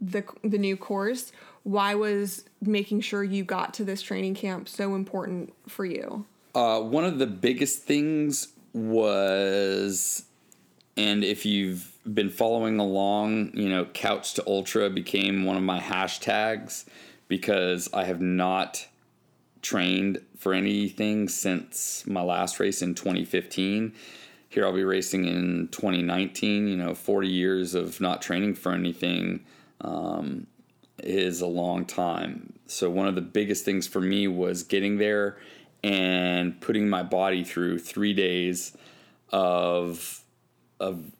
the 0.00 0.24
the 0.42 0.58
new 0.58 0.76
course, 0.76 1.30
why 1.66 1.96
was 1.96 2.44
making 2.60 3.00
sure 3.00 3.24
you 3.24 3.42
got 3.42 3.74
to 3.74 3.82
this 3.82 4.00
training 4.00 4.36
camp 4.36 4.68
so 4.68 4.94
important 4.94 5.52
for 5.66 5.84
you? 5.84 6.24
Uh, 6.54 6.80
one 6.80 7.04
of 7.04 7.18
the 7.18 7.26
biggest 7.26 7.82
things 7.82 8.52
was, 8.72 10.26
and 10.96 11.24
if 11.24 11.44
you've 11.44 11.92
been 12.14 12.30
following 12.30 12.78
along, 12.78 13.50
you 13.52 13.68
know, 13.68 13.84
Couch 13.86 14.34
to 14.34 14.44
Ultra 14.46 14.88
became 14.90 15.44
one 15.44 15.56
of 15.56 15.64
my 15.64 15.80
hashtags 15.80 16.84
because 17.26 17.88
I 17.92 18.04
have 18.04 18.20
not 18.20 18.86
trained 19.60 20.20
for 20.38 20.54
anything 20.54 21.28
since 21.28 22.06
my 22.06 22.22
last 22.22 22.60
race 22.60 22.80
in 22.80 22.94
2015. 22.94 23.92
Here 24.48 24.64
I'll 24.64 24.72
be 24.72 24.84
racing 24.84 25.24
in 25.24 25.66
2019. 25.72 26.68
You 26.68 26.76
know, 26.76 26.94
40 26.94 27.26
years 27.26 27.74
of 27.74 28.00
not 28.00 28.22
training 28.22 28.54
for 28.54 28.70
anything 28.70 29.44
um, 29.80 30.46
is 31.06 31.40
a 31.40 31.46
long 31.46 31.84
time. 31.84 32.54
So, 32.66 32.90
one 32.90 33.06
of 33.06 33.14
the 33.14 33.20
biggest 33.20 33.64
things 33.64 33.86
for 33.86 34.00
me 34.00 34.28
was 34.28 34.62
getting 34.62 34.98
there 34.98 35.38
and 35.82 36.60
putting 36.60 36.88
my 36.88 37.02
body 37.02 37.44
through 37.44 37.78
three 37.78 38.12
days 38.12 38.76
of, 39.30 40.22
of 40.80 41.12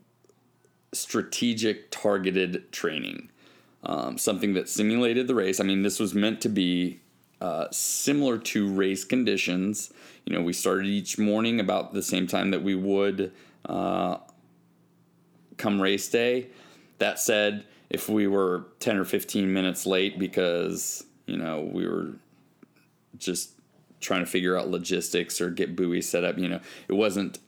strategic, 0.93 1.91
targeted 1.91 2.73
training. 2.73 3.31
Um, 3.85 4.19
something 4.19 4.55
that 4.55 4.69
simulated 4.69 5.29
the 5.29 5.35
race. 5.37 5.61
I 5.61 5.65
mean, 5.65 5.83
this 5.83 6.01
was 6.01 6.13
meant 6.13 6.41
to 6.41 6.49
be 6.49 6.99
uh, 7.41 7.67
similar 7.71 8.39
to 8.39 8.73
race 8.73 9.05
conditions. 9.05 9.93
You 10.25 10.35
know, 10.35 10.43
we 10.43 10.53
started 10.53 10.87
each 10.87 11.19
morning 11.19 11.61
about 11.61 11.95
the 11.95 12.03
same 12.03 12.27
time 12.27 12.51
that 12.51 12.63
we 12.65 12.75
would 12.75 13.33
uh, 13.65 14.17
come 15.57 15.81
race 15.81 16.09
day. 16.09 16.49
That 16.99 17.21
said, 17.21 17.65
if 17.91 18.09
we 18.09 18.27
were 18.27 18.67
10 18.81 18.97
or 18.97 19.05
15 19.05 19.53
minutes 19.53 19.87
late 19.87 20.19
because, 20.19 21.05
you 21.27 21.37
know, 21.37 21.69
we 21.73 21.87
were 21.87 22.13
just 23.19 23.51
trying 24.01 24.21
to 24.21 24.27
figure 24.27 24.57
out 24.57 24.69
logistics 24.69 25.41
or 25.41 25.51
get 25.51 25.77
buoys 25.77 26.09
set 26.09 26.25
up, 26.25 26.39
you 26.39 26.49
know, 26.49 26.61
it 26.89 26.93
wasn't 26.95 27.39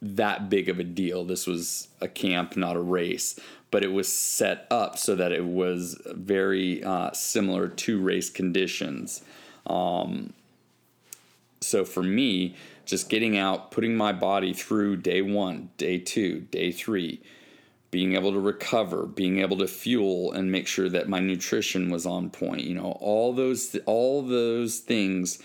that 0.00 0.48
big 0.48 0.68
of 0.68 0.78
a 0.78 0.84
deal. 0.84 1.24
This 1.24 1.46
was 1.46 1.88
a 2.00 2.08
camp, 2.08 2.56
not 2.56 2.76
a 2.76 2.80
race, 2.80 3.38
but 3.70 3.84
it 3.84 3.92
was 3.92 4.10
set 4.10 4.66
up 4.70 4.96
so 4.96 5.14
that 5.16 5.32
it 5.32 5.44
was 5.44 6.00
very 6.06 6.82
uh, 6.82 7.12
similar 7.12 7.68
to 7.68 8.00
race 8.00 8.30
conditions. 8.30 9.22
Um, 9.66 10.32
so 11.60 11.84
for 11.84 12.02
me, 12.02 12.54
just 12.86 13.08
getting 13.08 13.36
out, 13.36 13.70
putting 13.70 13.96
my 13.96 14.12
body 14.12 14.54
through 14.54 14.96
day 14.96 15.20
one, 15.20 15.70
day 15.76 15.98
two, 15.98 16.40
day 16.50 16.72
three, 16.72 17.20
being 17.90 18.14
able 18.14 18.32
to 18.32 18.40
recover, 18.40 19.06
being 19.06 19.38
able 19.38 19.56
to 19.58 19.66
fuel 19.66 20.32
and 20.32 20.52
make 20.52 20.66
sure 20.66 20.88
that 20.88 21.08
my 21.08 21.20
nutrition 21.20 21.90
was 21.90 22.04
on 22.04 22.30
point, 22.30 22.64
you 22.64 22.74
know, 22.74 22.96
all 23.00 23.32
those 23.32 23.76
all 23.86 24.22
those 24.22 24.78
things 24.78 25.42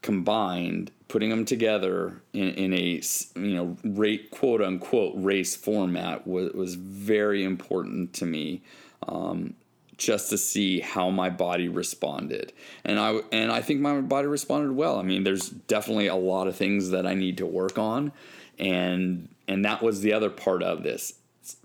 combined, 0.00 0.90
putting 1.08 1.30
them 1.30 1.44
together 1.44 2.22
in, 2.32 2.48
in 2.50 2.72
a 2.74 3.02
you 3.36 3.54
know 3.54 3.76
rate 3.84 4.30
quote 4.30 4.62
unquote 4.62 5.14
race 5.16 5.56
format 5.56 6.26
was 6.26 6.52
was 6.52 6.74
very 6.74 7.44
important 7.44 8.12
to 8.14 8.26
me. 8.26 8.62
Um, 9.08 9.54
just 9.98 10.30
to 10.30 10.38
see 10.38 10.80
how 10.80 11.10
my 11.10 11.30
body 11.30 11.68
responded. 11.68 12.52
And 12.84 12.98
I 12.98 13.20
and 13.30 13.52
I 13.52 13.62
think 13.62 13.80
my 13.80 14.00
body 14.00 14.26
responded 14.26 14.72
well. 14.72 14.98
I 14.98 15.02
mean, 15.02 15.22
there's 15.22 15.48
definitely 15.48 16.08
a 16.08 16.16
lot 16.16 16.48
of 16.48 16.56
things 16.56 16.90
that 16.90 17.06
I 17.06 17.14
need 17.14 17.38
to 17.38 17.46
work 17.46 17.78
on 17.78 18.10
and 18.58 19.28
and 19.48 19.64
that 19.64 19.82
was 19.82 20.00
the 20.00 20.12
other 20.12 20.30
part 20.30 20.62
of 20.62 20.82
this. 20.82 21.14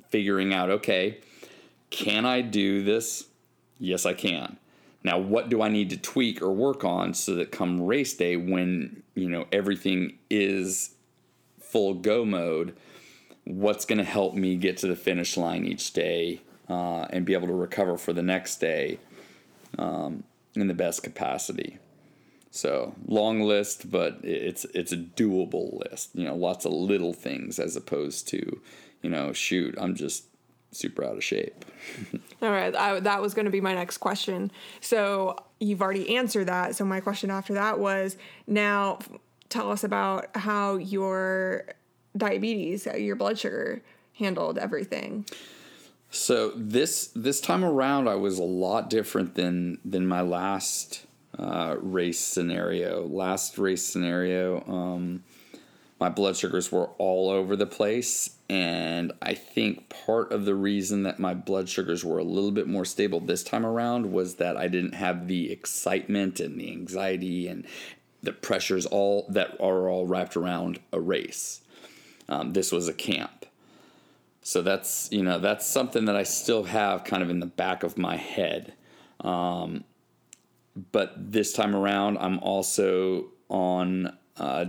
Figuring 0.10 0.54
out, 0.54 0.70
okay, 0.70 1.20
can 1.90 2.26
I 2.26 2.42
do 2.42 2.84
this? 2.84 3.26
Yes, 3.80 4.06
I 4.06 4.14
can. 4.14 4.58
Now, 5.04 5.20
what 5.20 5.50
do 5.50 5.62
I 5.62 5.70
need 5.70 5.90
to 5.92 5.98
tweak 5.98 6.42
or 6.42 6.52
work 6.52 6.84
on 6.84 7.14
so 7.14 7.36
that 7.36 7.52
come 7.52 7.82
race 7.82 8.14
day 8.14 8.36
when, 8.36 9.04
you 9.16 9.30
know, 9.30 9.46
everything 9.52 10.18
is 10.30 10.96
full 11.60 11.94
go 11.94 12.26
mode, 12.26 12.76
what's 13.44 13.86
going 13.86 14.00
to 14.00 14.04
help 14.04 14.34
me 14.34 14.56
get 14.56 14.78
to 14.78 14.88
the 14.88 14.96
finish 14.96 15.38
line 15.38 15.66
each 15.66 15.94
day 15.94 16.42
uh, 16.70 17.06
and 17.10 17.26
be 17.26 17.34
able 17.34 17.48
to 17.48 17.54
recover 17.54 17.98
for 17.98 18.14
the 18.14 18.22
next 18.22 18.58
day 18.58 19.00
um, 19.78 20.24
in 20.56 20.68
the 20.68 20.74
best 20.74 21.04
capacity. 21.04 21.78
So 22.52 22.96
long 23.08 23.42
list, 23.42 23.92
but 23.92 24.20
it's 24.24 24.66
it's 24.74 24.92
a 24.92 24.98
doable 24.98 25.80
list. 25.86 26.10
You 26.16 26.26
know, 26.26 26.36
lots 26.36 26.66
of 26.66 26.72
little 26.72 27.14
things 27.14 27.60
as 27.60 27.76
opposed 27.76 28.28
to, 28.30 28.62
you 29.02 29.10
know, 29.10 29.34
shoot, 29.34 29.76
I'm 29.78 29.96
just 29.96 30.26
super 30.72 31.04
out 31.04 31.18
of 31.18 31.24
shape. 31.24 31.66
All 32.42 32.52
right, 32.52 32.76
I, 32.76 33.00
that 33.00 33.22
was 33.22 33.34
going 33.34 33.46
to 33.46 33.52
be 33.52 33.62
my 33.62 33.74
next 33.74 33.98
question. 33.98 34.52
So 34.82 35.38
you've 35.60 35.82
already 35.82 36.16
answered 36.18 36.48
that. 36.48 36.76
So 36.76 36.86
my 36.86 37.00
question 37.00 37.30
after 37.32 37.54
that 37.56 37.80
was 37.80 38.18
now 38.46 39.00
tell 39.50 39.72
us 39.72 39.84
about 39.84 40.36
how 40.36 40.76
your 40.76 41.66
diabetes, 42.16 42.86
your 42.86 43.16
blood 43.16 43.40
sugar 43.40 43.82
handled 44.14 44.58
everything. 44.58 45.26
So 46.10 46.52
this 46.56 47.08
this 47.16 47.42
time 47.42 47.66
around, 47.66 48.08
I 48.08 48.16
was 48.16 48.40
a 48.40 48.44
lot 48.44 48.90
different 48.90 49.36
than 49.36 49.80
than 49.84 50.08
my 50.08 50.22
last 50.22 51.06
uh, 51.38 51.76
race 51.80 52.20
scenario. 52.20 53.06
Last 53.06 53.58
race 53.58 53.84
scenario, 53.84 54.64
um, 54.68 55.24
my 56.00 56.10
blood 56.10 56.38
sugars 56.38 56.72
were 56.72 56.90
all 56.98 57.30
over 57.30 57.56
the 57.56 57.66
place, 57.66 58.38
and 58.50 59.12
I 59.22 59.34
think 59.34 59.90
part 59.90 60.32
of 60.32 60.46
the 60.46 60.56
reason 60.56 61.04
that 61.04 61.20
my 61.20 61.34
blood 61.34 61.70
sugars 61.70 62.06
were 62.06 62.20
a 62.20 62.24
little 62.24 62.52
bit 62.52 62.68
more 62.68 62.86
stable 62.86 63.20
this 63.20 63.44
time 63.44 63.66
around 63.66 64.12
was 64.12 64.36
that 64.36 64.58
I 64.58 64.68
didn't 64.68 64.94
have 64.94 65.28
the 65.28 65.52
excitement 65.52 66.40
and 66.40 66.60
the 66.60 66.72
anxiety 66.72 67.48
and 67.48 67.66
the 68.22 68.34
pressures 68.34 68.86
all 68.86 69.26
that 69.30 69.60
are 69.60 69.90
all 69.90 70.06
wrapped 70.06 70.38
around 70.38 70.80
a 70.92 71.00
race. 71.00 71.62
Um, 72.30 72.54
this 72.54 72.72
was 72.72 72.88
a 72.88 72.94
camp 72.94 73.38
so 74.48 74.62
that's 74.62 75.10
you 75.12 75.24
know 75.24 75.40
that's 75.40 75.68
something 75.68 76.06
that 76.06 76.16
I 76.16 76.24
still 76.24 76.64
have 76.64 77.04
kind 77.04 77.22
of 77.22 77.30
in 77.30 77.42
the 77.42 77.46
back 77.46 77.84
of 77.84 77.98
my 77.98 78.16
head. 78.16 78.76
Um, 79.20 79.84
but 80.94 81.34
this 81.34 81.52
time 81.52 81.76
around, 81.76 82.18
I'm 82.20 82.40
also 82.40 83.26
on 83.50 84.18
a 84.38 84.68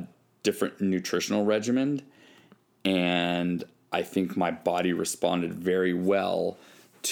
different 0.49 0.81
nutritional 0.81 1.45
regimen, 1.45 2.00
and 2.83 3.64
I 3.93 4.02
think 4.02 4.35
my 4.35 4.50
body 4.50 4.93
responded 4.95 5.52
very 5.52 5.93
well 5.93 6.57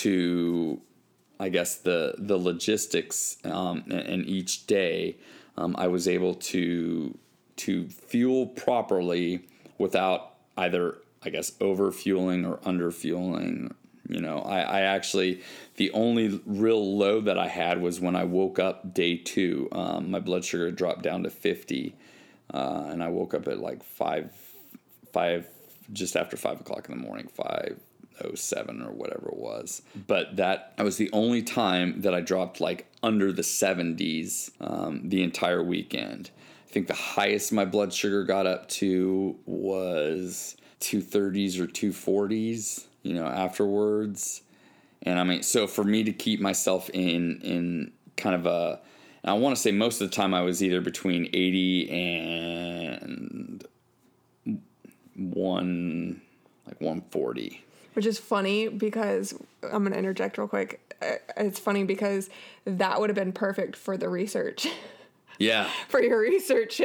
to, 0.02 0.81
I 1.38 1.50
guess 1.50 1.76
the 1.88 2.14
the 2.16 2.38
logistics 2.38 3.37
um, 3.45 3.85
and, 3.90 4.25
each 4.26 4.66
day 4.66 5.16
um, 5.59 5.75
I 5.85 5.88
was 5.88 6.09
able 6.09 6.35
to 6.52 7.19
to 7.57 7.73
fuel 7.88 8.47
properly 8.47 9.28
without 9.76 10.21
either 10.57 10.85
I 11.23 11.28
guess 11.31 11.52
over 11.61 11.93
fueling 11.93 12.47
or 12.47 12.59
under 12.64 12.90
fueling. 12.90 13.75
You 14.09 14.21
know, 14.21 14.38
I, 14.57 14.61
I 14.78 14.81
actually 14.97 15.43
the 15.76 15.90
only 15.90 16.40
real 16.47 16.97
low 16.97 17.21
that 17.21 17.38
I 17.38 17.49
had 17.49 17.83
was 17.83 18.00
when 18.00 18.16
I 18.16 18.25
woke 18.25 18.59
up 18.59 18.95
day 18.95 19.16
two. 19.16 19.69
Um, 19.73 20.11
my 20.11 20.21
blood 20.21 20.45
sugar 20.45 20.71
dropped 20.71 21.02
down 21.02 21.23
to 21.25 21.31
fifty, 21.31 21.95
uh, 22.52 22.88
and 22.90 23.02
I 23.02 23.08
woke 23.08 23.34
up 23.34 23.48
at 23.48 23.58
like 23.58 23.82
five, 23.82 24.32
five, 25.12 25.46
just 25.92 26.16
after 26.16 26.36
five 26.36 26.60
o'clock 26.60 26.88
in 26.88 26.96
the 26.96 27.02
morning, 27.02 27.28
five 27.28 27.78
oh 28.24 28.34
seven 28.34 28.82
or 28.82 28.92
whatever 28.92 29.28
it 29.28 29.36
was. 29.36 29.82
But 30.06 30.36
that 30.36 30.74
was 30.78 30.96
the 30.96 31.10
only 31.12 31.42
time 31.42 32.00
that 32.02 32.14
I 32.14 32.20
dropped 32.20 32.60
like 32.60 32.86
under 33.02 33.32
the 33.32 33.42
seventies 33.42 34.50
um, 34.60 35.08
the 35.08 35.22
entire 35.22 35.62
weekend. 35.62 36.30
I 36.68 36.72
think 36.72 36.86
the 36.88 36.94
highest 36.94 37.52
my 37.52 37.64
blood 37.64 37.92
sugar 37.92 38.24
got 38.24 38.46
up 38.46 38.68
to 38.68 39.36
was 39.46 40.56
230s 40.80 41.58
or 41.58 41.66
240s, 41.66 42.86
you 43.02 43.14
know, 43.14 43.26
afterwards. 43.26 44.42
And 45.02 45.18
I 45.18 45.24
mean, 45.24 45.42
so 45.42 45.66
for 45.66 45.84
me 45.84 46.04
to 46.04 46.12
keep 46.12 46.40
myself 46.40 46.90
in 46.90 47.40
in 47.42 47.92
kind 48.16 48.34
of 48.34 48.46
a, 48.46 48.80
I 49.26 49.33
want 49.35 49.56
to 49.56 49.61
say 49.61 49.73
most 49.73 50.00
of 50.00 50.09
the 50.09 50.14
time 50.14 50.33
I 50.33 50.42
was 50.42 50.62
either 50.62 50.80
between 50.80 51.28
80 51.33 51.90
and 51.90 53.66
one, 55.16 56.21
like 56.66 56.80
140. 56.80 57.64
Which 57.95 58.06
is 58.06 58.18
funny 58.18 58.68
because 58.68 59.35
I'm 59.62 59.83
gonna 59.83 59.97
interject 59.97 60.38
real 60.38 60.47
quick. 60.47 60.80
It's 61.37 61.59
funny 61.59 61.85
because 61.85 62.30
that 62.64 63.00
would 63.00 63.11
have 63.11 63.16
been 63.16 63.33
perfect 63.33 63.76
for 63.76 63.97
the 63.97 64.09
research. 64.09 64.66
Yeah. 65.38 65.68
for 65.88 66.00
your 66.00 66.18
research 66.18 66.80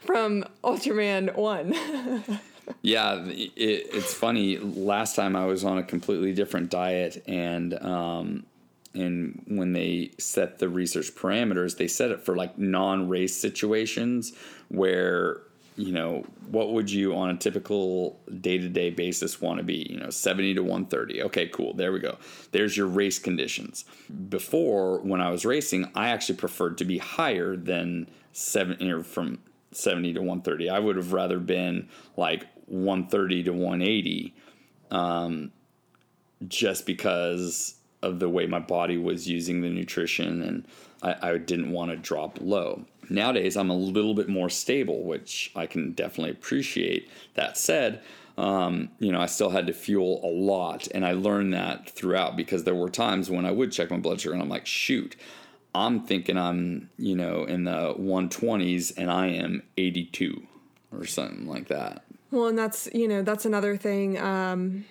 from 0.00 0.46
Ultraman 0.64 1.36
One. 1.36 1.74
yeah, 2.80 3.22
it, 3.26 3.52
it's 3.54 4.14
funny. 4.14 4.56
Last 4.56 5.14
time 5.14 5.36
I 5.36 5.44
was 5.44 5.62
on 5.62 5.76
a 5.76 5.82
completely 5.82 6.32
different 6.32 6.70
diet, 6.70 7.22
and 7.26 7.74
um, 7.82 8.46
and 8.94 9.42
when 9.48 9.72
they 9.72 10.12
set 10.18 10.58
the 10.58 10.68
research 10.68 11.14
parameters, 11.14 11.76
they 11.76 11.88
set 11.88 12.10
it 12.10 12.20
for 12.20 12.36
like 12.36 12.58
non-race 12.58 13.36
situations 13.36 14.32
where 14.68 15.42
you 15.76 15.92
know, 15.92 16.24
what 16.50 16.72
would 16.72 16.90
you 16.90 17.16
on 17.16 17.30
a 17.30 17.36
typical 17.36 18.20
day 18.40 18.58
to 18.58 18.68
day 18.68 18.90
basis 18.90 19.40
want 19.40 19.58
to 19.58 19.64
be? 19.64 19.86
You 19.88 20.00
know, 20.00 20.10
70 20.10 20.54
to 20.54 20.62
130. 20.62 21.22
Okay, 21.24 21.48
cool. 21.48 21.72
There 21.74 21.92
we 21.92 21.98
go. 21.98 22.18
There's 22.50 22.76
your 22.76 22.86
race 22.86 23.18
conditions. 23.18 23.84
Before, 24.28 24.98
when 25.00 25.20
I 25.20 25.30
was 25.30 25.46
racing, 25.46 25.90
I 25.94 26.08
actually 26.08 26.36
preferred 26.36 26.76
to 26.78 26.84
be 26.84 26.98
higher 26.98 27.56
than 27.56 28.10
seven, 28.32 28.76
you 28.80 28.90
know, 28.90 29.02
from 29.02 29.38
70 29.72 30.12
to 30.14 30.20
130. 30.20 30.68
I 30.68 30.78
would 30.78 30.96
have 30.96 31.12
rather 31.12 31.38
been 31.38 31.88
like 32.16 32.46
130 32.66 33.44
to 33.44 33.52
180 33.52 34.34
um, 34.90 35.52
just 36.46 36.84
because 36.84 37.76
of 38.02 38.18
the 38.18 38.28
way 38.28 38.46
my 38.46 38.58
body 38.58 38.98
was 38.98 39.28
using 39.28 39.60
the 39.60 39.68
nutrition 39.68 40.42
and 40.42 40.64
I, 41.02 41.30
I 41.30 41.38
didn't 41.38 41.72
want 41.72 41.90
to 41.90 41.96
drop 41.96 42.38
low. 42.40 42.84
Nowadays, 43.08 43.56
I'm 43.56 43.70
a 43.70 43.76
little 43.76 44.14
bit 44.14 44.28
more 44.28 44.48
stable, 44.48 45.02
which 45.02 45.50
I 45.54 45.66
can 45.66 45.92
definitely 45.92 46.30
appreciate. 46.30 47.10
That 47.34 47.58
said, 47.58 48.00
um, 48.38 48.90
you 48.98 49.12
know, 49.12 49.20
I 49.20 49.26
still 49.26 49.50
had 49.50 49.66
to 49.66 49.72
fuel 49.72 50.20
a 50.24 50.30
lot, 50.30 50.88
and 50.94 51.04
I 51.04 51.12
learned 51.12 51.52
that 51.52 51.90
throughout 51.90 52.36
because 52.36 52.64
there 52.64 52.74
were 52.74 52.88
times 52.88 53.30
when 53.30 53.44
I 53.44 53.50
would 53.50 53.72
check 53.72 53.90
my 53.90 53.98
blood 53.98 54.20
sugar 54.20 54.34
and 54.34 54.42
I'm 54.42 54.48
like, 54.48 54.66
shoot, 54.66 55.16
I'm 55.74 56.00
thinking 56.00 56.38
I'm, 56.38 56.90
you 56.96 57.16
know, 57.16 57.44
in 57.44 57.64
the 57.64 57.94
120s 57.98 58.92
and 58.96 59.10
I 59.10 59.28
am 59.28 59.62
82 59.76 60.46
or 60.92 61.06
something 61.06 61.46
like 61.46 61.68
that. 61.68 62.04
Well, 62.30 62.46
and 62.46 62.58
that's, 62.58 62.88
you 62.94 63.08
know, 63.08 63.22
that's 63.22 63.44
another 63.44 63.76
thing 63.76 64.18
um, 64.18 64.84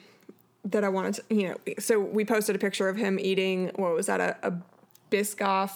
that 0.66 0.84
I 0.84 0.90
wanted 0.90 1.16
to, 1.16 1.24
you 1.36 1.50
know, 1.50 1.56
so 1.80 2.00
we 2.00 2.24
posted 2.26 2.56
a 2.56 2.60
picture 2.60 2.88
of 2.88 2.98
him 2.98 3.20
eating, 3.20 3.72
what 3.76 3.94
was 3.94 4.06
that, 4.08 4.20
a, 4.20 4.38
a 4.48 4.54
Biscoff 5.10 5.72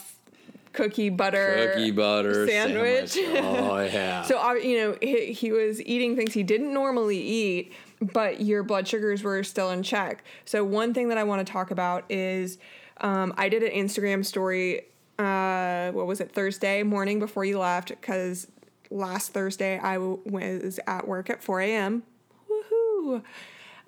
cookie 0.73 1.09
butter 1.09 1.71
Cookie 1.73 1.91
butter 1.91 2.47
sandwich. 2.47 3.11
sandwich. 3.11 3.41
Oh, 3.43 3.79
yeah. 3.91 4.23
so 4.23 4.37
uh, 4.37 4.53
you 4.55 4.77
know 4.77 4.97
he, 5.01 5.31
he 5.31 5.51
was 5.53 5.81
eating 5.83 6.15
things 6.17 6.33
he 6.33 6.43
didn't 6.43 6.73
normally 6.73 7.17
eat, 7.19 7.73
but 8.01 8.41
your 8.41 8.61
blood 8.63 8.87
sugars 8.87 9.23
were 9.23 9.41
still 9.43 9.71
in 9.71 9.83
check. 9.83 10.23
So 10.43 10.63
one 10.63 10.93
thing 10.93 11.07
that 11.09 11.17
I 11.17 11.23
want 11.23 11.45
to 11.45 11.51
talk 11.51 11.71
about 11.71 12.03
is 12.09 12.57
um, 13.01 13.33
I 13.37 13.47
did 13.49 13.63
an 13.63 13.71
Instagram 13.71 14.25
story. 14.25 14.81
Uh, 15.17 15.91
what 15.91 16.07
was 16.07 16.19
it 16.19 16.31
Thursday 16.33 16.83
morning 16.83 17.19
before 17.19 17.45
you 17.45 17.57
left? 17.57 17.87
Because 17.89 18.47
last 18.91 19.31
Thursday 19.33 19.79
I 19.79 19.93
w- 19.95 20.19
was 20.25 20.77
at 20.87 21.07
work 21.07 21.29
at 21.29 21.41
4 21.41 21.61
a.m. 21.61 22.03
Woohoo! 22.49 23.23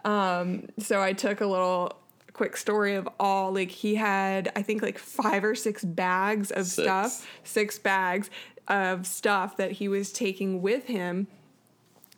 Um, 0.07 0.67
so 0.79 1.01
I 1.01 1.11
took 1.11 1.41
a 1.41 1.45
little 1.45 1.91
quick 2.31 2.55
story 2.55 2.95
of 2.95 3.09
all 3.19 3.53
like 3.53 3.69
he 3.71 3.95
had 3.95 4.51
I 4.55 4.61
think 4.61 4.81
like 4.81 4.97
five 4.97 5.43
or 5.43 5.53
six 5.53 5.83
bags 5.83 6.49
of 6.51 6.65
Six. 6.67 6.83
stuff, 6.83 7.27
six 7.43 7.77
bags 7.77 8.29
of 8.69 9.05
stuff 9.05 9.57
that 9.57 9.73
he 9.73 9.89
was 9.89 10.13
taking 10.13 10.61
with 10.61 10.85
him. 10.85 11.27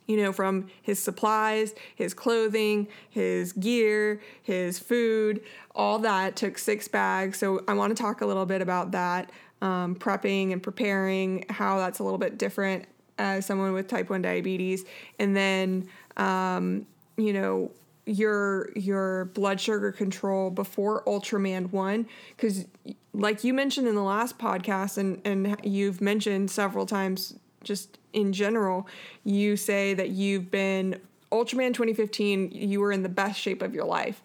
You 0.06 0.16
know, 0.16 0.32
from 0.32 0.68
his 0.82 0.98
supplies, 1.00 1.74
his 1.94 2.14
clothing, 2.14 2.88
his 3.08 3.52
gear, 3.52 4.20
his 4.42 4.78
food, 4.78 5.40
all 5.74 5.98
that 6.00 6.34
took 6.36 6.58
six 6.58 6.86
bags. 6.88 7.38
So 7.38 7.64
I 7.68 7.74
want 7.74 7.96
to 7.96 8.00
talk 8.00 8.20
a 8.20 8.26
little 8.26 8.46
bit 8.46 8.60
about 8.60 8.90
that, 8.90 9.30
um, 9.62 9.94
prepping 9.94 10.52
and 10.52 10.60
preparing, 10.60 11.44
how 11.48 11.78
that's 11.78 12.00
a 12.00 12.02
little 12.02 12.18
bit 12.18 12.38
different 12.38 12.86
as 13.18 13.46
someone 13.46 13.72
with 13.72 13.86
type 13.86 14.10
1 14.10 14.20
diabetes. 14.22 14.84
And 15.20 15.36
then, 15.36 15.88
um, 16.16 16.86
you 17.16 17.32
know, 17.32 17.70
your 18.06 18.70
your 18.74 19.26
blood 19.26 19.60
sugar 19.60 19.92
control 19.92 20.50
before 20.50 21.04
Ultraman 21.04 21.70
1 21.70 22.06
cuz 22.38 22.66
like 23.12 23.44
you 23.44 23.52
mentioned 23.52 23.86
in 23.86 23.94
the 23.94 24.02
last 24.02 24.38
podcast 24.38 24.98
and 24.98 25.20
and 25.24 25.56
you've 25.62 26.00
mentioned 26.00 26.50
several 26.50 26.86
times 26.86 27.34
just 27.62 27.98
in 28.12 28.32
general 28.32 28.86
you 29.24 29.56
say 29.56 29.94
that 29.94 30.10
you've 30.10 30.50
been 30.50 31.00
Ultraman 31.30 31.74
2015 31.74 32.50
you 32.52 32.80
were 32.80 32.92
in 32.92 33.02
the 33.02 33.08
best 33.08 33.38
shape 33.38 33.62
of 33.62 33.74
your 33.74 33.84
life. 33.84 34.22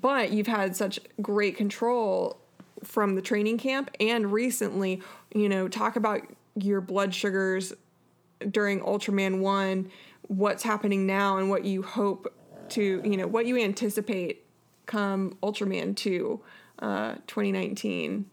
But 0.00 0.32
you've 0.32 0.46
had 0.46 0.76
such 0.76 1.00
great 1.20 1.56
control 1.56 2.40
from 2.84 3.14
the 3.14 3.22
training 3.22 3.58
camp 3.58 3.90
and 4.00 4.32
recently 4.32 5.02
you 5.34 5.48
know 5.48 5.68
talk 5.68 5.96
about 5.96 6.22
your 6.56 6.80
blood 6.80 7.14
sugars 7.14 7.72
during 8.50 8.80
Ultraman 8.80 9.40
1 9.40 9.90
what's 10.28 10.62
happening 10.62 11.06
now 11.06 11.38
and 11.38 11.50
what 11.50 11.64
you 11.64 11.82
hope 11.82 12.32
to 12.70 13.02
you 13.04 13.16
know 13.16 13.26
what 13.26 13.46
you 13.46 13.58
anticipate 13.58 14.44
come 14.86 15.36
Ultraman 15.42 15.94
2 15.96 16.40
uh 16.80 17.14
2019 17.26 18.24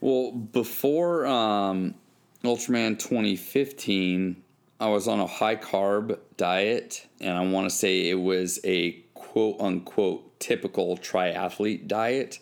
Well, 0.00 0.32
before 0.32 1.26
um, 1.26 1.94
Ultraman 2.42 2.98
2015, 2.98 4.42
I 4.80 4.88
was 4.88 5.06
on 5.06 5.20
a 5.20 5.26
high 5.26 5.56
carb 5.56 6.18
diet, 6.38 7.06
and 7.20 7.36
I 7.36 7.44
want 7.46 7.68
to 7.68 7.74
say 7.74 8.08
it 8.08 8.14
was 8.14 8.58
a 8.64 8.92
quote 9.12 9.60
unquote 9.60 10.38
typical 10.40 10.96
triathlete 10.96 11.86
diet. 11.86 12.38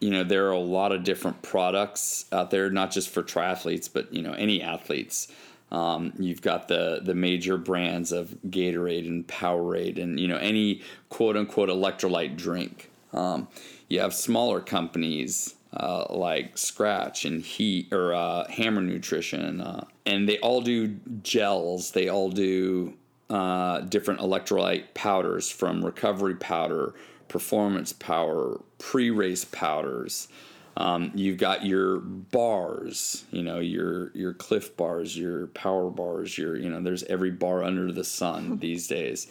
You 0.00 0.10
know, 0.10 0.24
there 0.24 0.48
are 0.48 0.52
a 0.52 0.58
lot 0.58 0.92
of 0.92 1.04
different 1.04 1.42
products 1.42 2.24
out 2.32 2.50
there, 2.50 2.70
not 2.70 2.90
just 2.90 3.10
for 3.10 3.22
triathletes, 3.22 3.88
but 3.92 4.12
you 4.14 4.22
know, 4.22 4.32
any 4.32 4.62
athletes. 4.62 5.28
Um, 5.72 6.12
you've 6.18 6.42
got 6.42 6.68
the 6.68 7.00
the 7.02 7.14
major 7.14 7.56
brands 7.56 8.12
of 8.12 8.36
Gatorade 8.48 9.08
and 9.08 9.26
Powerade, 9.26 10.00
and 10.00 10.20
you 10.20 10.28
know 10.28 10.36
any 10.36 10.82
quote 11.08 11.36
unquote 11.36 11.68
electrolyte 11.68 12.36
drink. 12.36 12.90
Um, 13.12 13.48
you 13.88 14.00
have 14.00 14.14
smaller 14.14 14.60
companies 14.60 15.54
uh, 15.76 16.06
like 16.10 16.56
Skratch 16.56 17.24
and 17.24 17.42
Heat 17.42 17.92
or 17.92 18.14
uh, 18.14 18.48
Hammer 18.48 18.80
Nutrition, 18.80 19.60
uh, 19.60 19.84
and 20.06 20.28
they 20.28 20.38
all 20.38 20.60
do 20.60 20.96
gels. 21.22 21.90
They 21.92 22.08
all 22.08 22.30
do 22.30 22.94
uh, 23.30 23.80
different 23.80 24.20
electrolyte 24.20 24.94
powders, 24.94 25.50
from 25.50 25.84
recovery 25.84 26.36
powder, 26.36 26.94
performance 27.28 27.92
powder, 27.92 28.60
pre-race 28.78 29.44
powders. 29.44 30.28
Um, 30.76 31.12
you've 31.14 31.38
got 31.38 31.64
your 31.64 32.00
bars, 32.00 33.24
you 33.30 33.42
know, 33.42 33.60
your 33.60 34.10
your 34.14 34.32
Clif 34.34 34.76
bars, 34.76 35.16
your 35.16 35.48
Power 35.48 35.90
bars, 35.90 36.36
your 36.36 36.56
you 36.56 36.68
know, 36.68 36.80
there's 36.82 37.04
every 37.04 37.30
bar 37.30 37.62
under 37.62 37.92
the 37.92 38.04
sun 38.04 38.58
these 38.60 38.88
days. 38.88 39.28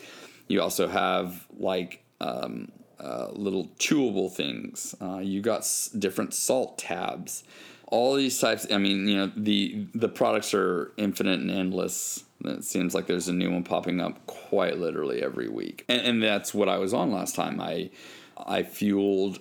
You 0.48 0.62
also 0.62 0.88
have 0.88 1.46
like 1.58 2.04
um, 2.22 2.72
uh, 3.00 3.28
little 3.32 3.68
chewable 3.80 4.32
things. 4.32 4.96
Uh, 5.02 5.20
you 5.20 5.42
got 5.42 5.60
s- 5.60 5.90
different 5.90 6.34
salt 6.34 6.78
tabs. 6.78 7.44
All 7.88 8.16
these 8.16 8.40
types. 8.40 8.66
I 8.72 8.78
mean, 8.78 9.08
you 9.08 9.18
know, 9.18 9.32
the 9.36 9.88
the 9.94 10.10
products 10.10 10.54
are 10.54 10.94
infinite 10.98 11.40
and 11.40 11.52
endless. 11.52 12.24
It 12.46 12.64
seems 12.64 12.94
like 12.96 13.08
there's 13.08 13.28
a 13.28 13.34
new 13.34 13.52
one 13.52 13.64
popping 13.64 14.02
up 14.02 14.26
quite 14.26 14.78
literally 14.78 15.22
every 15.22 15.48
week, 15.48 15.86
and, 15.88 16.02
and 16.02 16.24
that's 16.24 16.54
what 16.54 16.70
I 16.70 16.78
was 16.78 16.94
on 16.94 17.12
last 17.12 17.36
time. 17.36 17.60
I 17.60 17.90
I 18.38 18.64
fueled 18.64 19.40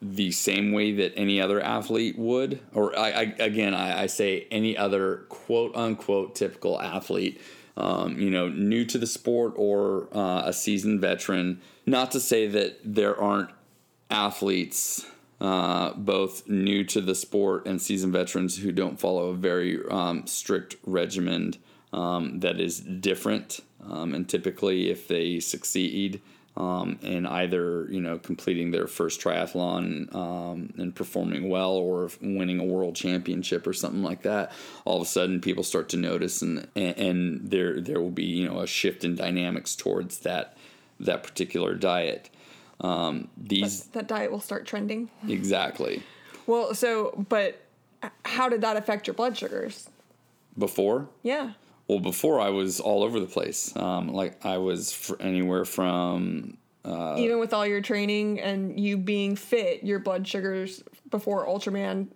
the 0.00 0.30
same 0.30 0.72
way 0.72 0.92
that 0.92 1.12
any 1.16 1.40
other 1.40 1.60
athlete 1.60 2.18
would, 2.18 2.60
or 2.74 2.98
I, 2.98 3.08
I 3.08 3.22
again 3.38 3.74
I, 3.74 4.02
I 4.02 4.06
say 4.06 4.46
any 4.50 4.76
other 4.76 5.24
quote 5.28 5.74
unquote 5.74 6.34
typical 6.34 6.80
athlete, 6.80 7.40
um, 7.76 8.18
you 8.18 8.30
know, 8.30 8.48
new 8.48 8.84
to 8.84 8.98
the 8.98 9.06
sport 9.06 9.54
or 9.56 10.08
uh, 10.12 10.42
a 10.44 10.52
seasoned 10.52 11.00
veteran. 11.00 11.60
Not 11.86 12.10
to 12.12 12.20
say 12.20 12.46
that 12.46 12.80
there 12.84 13.18
aren't 13.18 13.50
athletes, 14.10 15.06
uh, 15.40 15.94
both 15.94 16.46
new 16.48 16.84
to 16.84 17.00
the 17.00 17.14
sport 17.14 17.66
and 17.66 17.80
seasoned 17.80 18.12
veterans, 18.12 18.58
who 18.58 18.72
don't 18.72 19.00
follow 19.00 19.30
a 19.30 19.34
very 19.34 19.80
um, 19.90 20.26
strict 20.26 20.76
regimen 20.84 21.54
um, 21.92 22.40
that 22.40 22.60
is 22.60 22.80
different. 22.80 23.60
Um, 23.88 24.14
and 24.14 24.28
typically, 24.28 24.90
if 24.90 25.08
they 25.08 25.40
succeed, 25.40 26.20
um, 26.56 26.98
in 27.02 27.26
either 27.26 27.86
you 27.90 28.00
know 28.00 28.18
completing 28.18 28.70
their 28.70 28.86
first 28.86 29.20
triathlon 29.20 30.14
um, 30.14 30.72
and 30.76 30.94
performing 30.94 31.48
well, 31.48 31.72
or 31.72 32.10
winning 32.20 32.58
a 32.58 32.64
world 32.64 32.96
championship 32.96 33.66
or 33.66 33.72
something 33.72 34.02
like 34.02 34.22
that, 34.22 34.52
all 34.84 34.96
of 34.96 35.02
a 35.02 35.06
sudden 35.06 35.40
people 35.40 35.62
start 35.62 35.88
to 35.90 35.96
notice, 35.96 36.42
and 36.42 36.66
and, 36.74 37.50
there 37.50 37.80
there 37.80 38.00
will 38.00 38.10
be 38.10 38.24
you 38.24 38.48
know 38.48 38.60
a 38.60 38.66
shift 38.66 39.04
in 39.04 39.14
dynamics 39.14 39.76
towards 39.76 40.20
that 40.20 40.56
that 41.00 41.22
particular 41.22 41.74
diet. 41.74 42.30
Um, 42.80 43.28
these 43.36 43.84
that 43.88 44.06
diet 44.06 44.30
will 44.30 44.40
start 44.40 44.66
trending 44.66 45.08
exactly 45.26 46.02
well 46.46 46.74
so 46.74 47.24
but 47.30 47.62
how 48.26 48.50
did 48.50 48.60
that 48.60 48.76
affect 48.76 49.06
your 49.06 49.14
blood 49.14 49.34
sugars 49.34 49.88
before. 50.58 51.08
yeah 51.22 51.52
Well, 51.88 52.00
before 52.00 52.40
I 52.40 52.50
was 52.50 52.80
all 52.80 53.02
over 53.02 53.20
the 53.20 53.26
place. 53.26 53.74
Um, 53.76 54.08
like 54.08 54.44
I 54.44 54.58
was 54.58 54.92
fr- 54.92 55.14
anywhere 55.20 55.64
from 55.64 56.58
even 57.18 57.40
with 57.40 57.52
all 57.52 57.66
your 57.66 57.80
training 57.80 58.40
and 58.40 58.78
you 58.78 58.96
being 58.96 59.34
fit 59.34 59.82
your 59.82 59.98
blood 59.98 60.26
sugars 60.26 60.82
before 61.10 61.46
Ultraman 61.46 62.08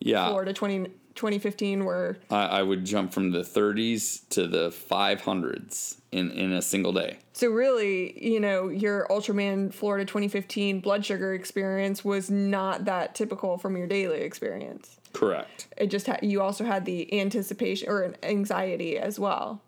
yeah. 0.00 0.28
Florida 0.28 0.52
20, 0.52 0.86
2015 1.14 1.84
were 1.84 2.16
I, 2.30 2.44
I 2.44 2.62
would 2.62 2.84
jump 2.84 3.12
from 3.12 3.30
the 3.30 3.40
30s 3.40 4.28
to 4.30 4.46
the 4.46 4.70
500s 4.70 5.96
in, 6.12 6.30
in 6.30 6.52
a 6.52 6.62
single 6.62 6.92
day. 6.92 7.18
So 7.32 7.48
really, 7.48 8.22
you 8.22 8.40
know, 8.40 8.68
your 8.68 9.06
Ultraman 9.08 9.72
Florida 9.72 10.04
2015 10.04 10.80
blood 10.80 11.04
sugar 11.04 11.34
experience 11.34 12.04
was 12.04 12.30
not 12.30 12.84
that 12.84 13.14
typical 13.14 13.58
from 13.58 13.76
your 13.76 13.86
daily 13.86 14.20
experience. 14.20 14.98
Correct. 15.12 15.66
It 15.76 15.88
just 15.88 16.06
had 16.06 16.20
you 16.22 16.40
also 16.40 16.64
had 16.64 16.84
the 16.84 17.20
anticipation 17.20 17.88
or 17.88 18.02
an 18.02 18.16
anxiety 18.22 18.98
as 18.98 19.18
well. 19.18 19.60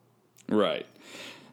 Right. 0.49 0.87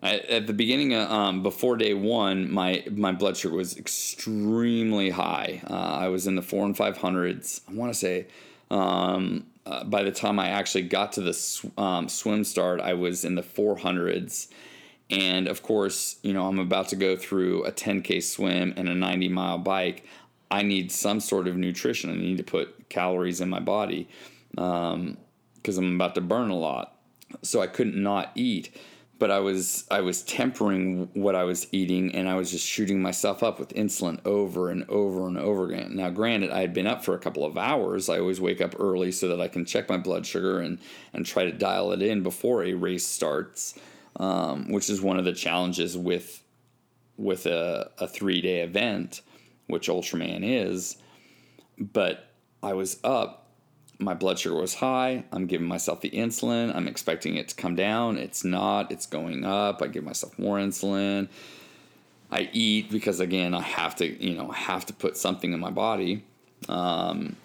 At, 0.03 0.25
at 0.25 0.47
the 0.47 0.53
beginning, 0.53 0.93
of, 0.93 1.09
um, 1.11 1.43
before 1.43 1.77
day 1.77 1.93
one, 1.93 2.51
my 2.51 2.83
my 2.91 3.11
blood 3.11 3.37
sugar 3.37 3.55
was 3.55 3.77
extremely 3.77 5.11
high. 5.11 5.61
Uh, 5.69 5.73
I 5.73 6.07
was 6.07 6.25
in 6.27 6.35
the 6.35 6.41
four 6.41 6.65
and 6.65 6.75
five 6.75 6.97
hundreds. 6.97 7.61
I 7.69 7.73
want 7.73 7.93
to 7.93 7.99
say. 7.99 8.27
Um, 8.69 9.47
uh, 9.65 9.83
by 9.83 10.03
the 10.03 10.11
time 10.11 10.39
I 10.39 10.47
actually 10.47 10.83
got 10.83 11.13
to 11.13 11.21
the 11.21 11.33
sw- 11.33 11.65
um, 11.77 12.09
swim 12.09 12.43
start, 12.43 12.81
I 12.81 12.93
was 12.93 13.23
in 13.23 13.35
the 13.35 13.43
400s. 13.43 14.47
And 15.09 15.47
of 15.47 15.61
course, 15.61 16.17
you 16.23 16.33
know, 16.33 16.47
I'm 16.47 16.57
about 16.57 16.87
to 16.89 16.95
go 16.95 17.15
through 17.15 17.65
a 17.65 17.71
10K 17.71 18.23
swim 18.23 18.73
and 18.77 18.87
a 18.87 18.95
90 18.95 19.27
mile 19.29 19.57
bike. 19.57 20.05
I 20.51 20.61
need 20.61 20.91
some 20.91 21.19
sort 21.19 21.47
of 21.47 21.55
nutrition. 21.55 22.11
I 22.11 22.15
need 22.15 22.37
to 22.37 22.43
put 22.43 22.89
calories 22.89 23.41
in 23.41 23.49
my 23.49 23.59
body 23.59 24.07
because 24.51 24.93
um, 24.93 25.17
I'm 25.65 25.95
about 25.95 26.15
to 26.15 26.21
burn 26.21 26.49
a 26.49 26.55
lot. 26.55 26.97
So 27.41 27.61
I 27.61 27.67
couldn't 27.67 28.01
not 28.01 28.31
eat 28.35 28.75
but 29.21 29.29
I 29.29 29.37
was 29.37 29.85
I 29.91 30.01
was 30.01 30.23
tempering 30.23 31.07
what 31.13 31.35
I 31.35 31.43
was 31.43 31.67
eating 31.71 32.15
and 32.15 32.27
I 32.27 32.33
was 32.33 32.49
just 32.49 32.65
shooting 32.65 33.03
myself 33.03 33.43
up 33.43 33.59
with 33.59 33.69
insulin 33.75 34.19
over 34.25 34.71
and 34.71 34.83
over 34.89 35.27
and 35.27 35.37
over 35.37 35.67
again. 35.67 35.95
Now, 35.95 36.09
granted, 36.09 36.49
I 36.49 36.61
had 36.61 36.73
been 36.73 36.87
up 36.87 37.05
for 37.05 37.13
a 37.13 37.19
couple 37.19 37.45
of 37.45 37.55
hours. 37.55 38.09
I 38.09 38.17
always 38.17 38.41
wake 38.41 38.61
up 38.61 38.73
early 38.79 39.11
so 39.11 39.27
that 39.27 39.39
I 39.39 39.47
can 39.47 39.63
check 39.63 39.87
my 39.87 39.97
blood 39.97 40.25
sugar 40.25 40.59
and 40.59 40.79
and 41.13 41.23
try 41.23 41.45
to 41.45 41.51
dial 41.51 41.91
it 41.91 42.01
in 42.01 42.23
before 42.23 42.63
a 42.63 42.73
race 42.73 43.05
starts, 43.05 43.75
um, 44.15 44.71
which 44.71 44.89
is 44.89 45.03
one 45.03 45.19
of 45.19 45.25
the 45.25 45.33
challenges 45.33 45.95
with 45.95 46.41
with 47.15 47.45
a, 47.45 47.91
a 47.99 48.07
three 48.07 48.41
day 48.41 48.61
event, 48.61 49.21
which 49.67 49.87
Ultraman 49.87 50.41
is. 50.43 50.97
But 51.77 52.27
I 52.61 52.73
was 52.73 52.99
up 53.03 53.41
my 54.01 54.13
blood 54.13 54.39
sugar 54.39 54.55
was 54.55 54.73
high. 54.73 55.23
I'm 55.31 55.45
giving 55.45 55.67
myself 55.67 56.01
the 56.01 56.09
insulin. 56.09 56.75
I'm 56.75 56.87
expecting 56.87 57.35
it 57.35 57.49
to 57.49 57.55
come 57.55 57.75
down. 57.75 58.17
It's 58.17 58.43
not. 58.43 58.91
It's 58.91 59.05
going 59.05 59.45
up. 59.45 59.81
I 59.81 59.87
give 59.87 60.03
myself 60.03 60.37
more 60.39 60.57
insulin. 60.57 61.29
I 62.31 62.49
eat 62.51 62.89
because 62.89 63.19
again, 63.19 63.53
I 63.53 63.61
have 63.61 63.95
to, 63.97 64.07
you 64.07 64.35
know, 64.35 64.49
I 64.49 64.55
have 64.55 64.85
to 64.87 64.93
put 64.93 65.17
something 65.17 65.53
in 65.53 65.59
my 65.59 65.69
body. 65.69 66.23
Um, 66.67 67.35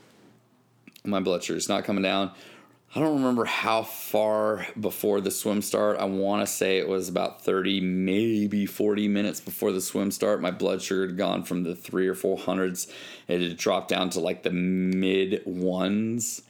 my 1.05 1.20
blood 1.20 1.44
sugar 1.44 1.59
is 1.59 1.68
not 1.68 1.85
coming 1.85 2.02
down. 2.02 2.33
I 2.96 3.00
don't 3.00 3.16
remember 3.16 3.44
how 3.44 3.82
far 3.82 4.66
before 4.80 5.20
the 5.20 5.30
swim 5.30 5.61
start. 5.61 5.98
I 5.98 6.06
want 6.06 6.40
to 6.40 6.46
say 6.46 6.78
it 6.78 6.88
was 6.88 7.11
about 7.11 7.42
30, 7.42 7.82
maybe 7.82 8.64
40 8.64 9.06
minutes 9.06 9.38
before 9.38 9.70
the 9.70 9.82
swim 9.82 10.11
start. 10.11 10.40
My 10.40 10.50
blood 10.50 10.80
sugar 10.80 11.06
had 11.06 11.18
gone 11.18 11.42
from 11.42 11.62
the 11.62 11.76
three 11.76 12.09
or 12.09 12.14
four 12.14 12.38
hundreds. 12.38 12.90
It 13.28 13.42
had 13.42 13.59
dropped 13.59 13.88
down 13.88 14.09
to 14.11 14.20
like 14.20 14.44
the 14.44 14.50
mid 14.50 15.42
ones. 15.44 16.40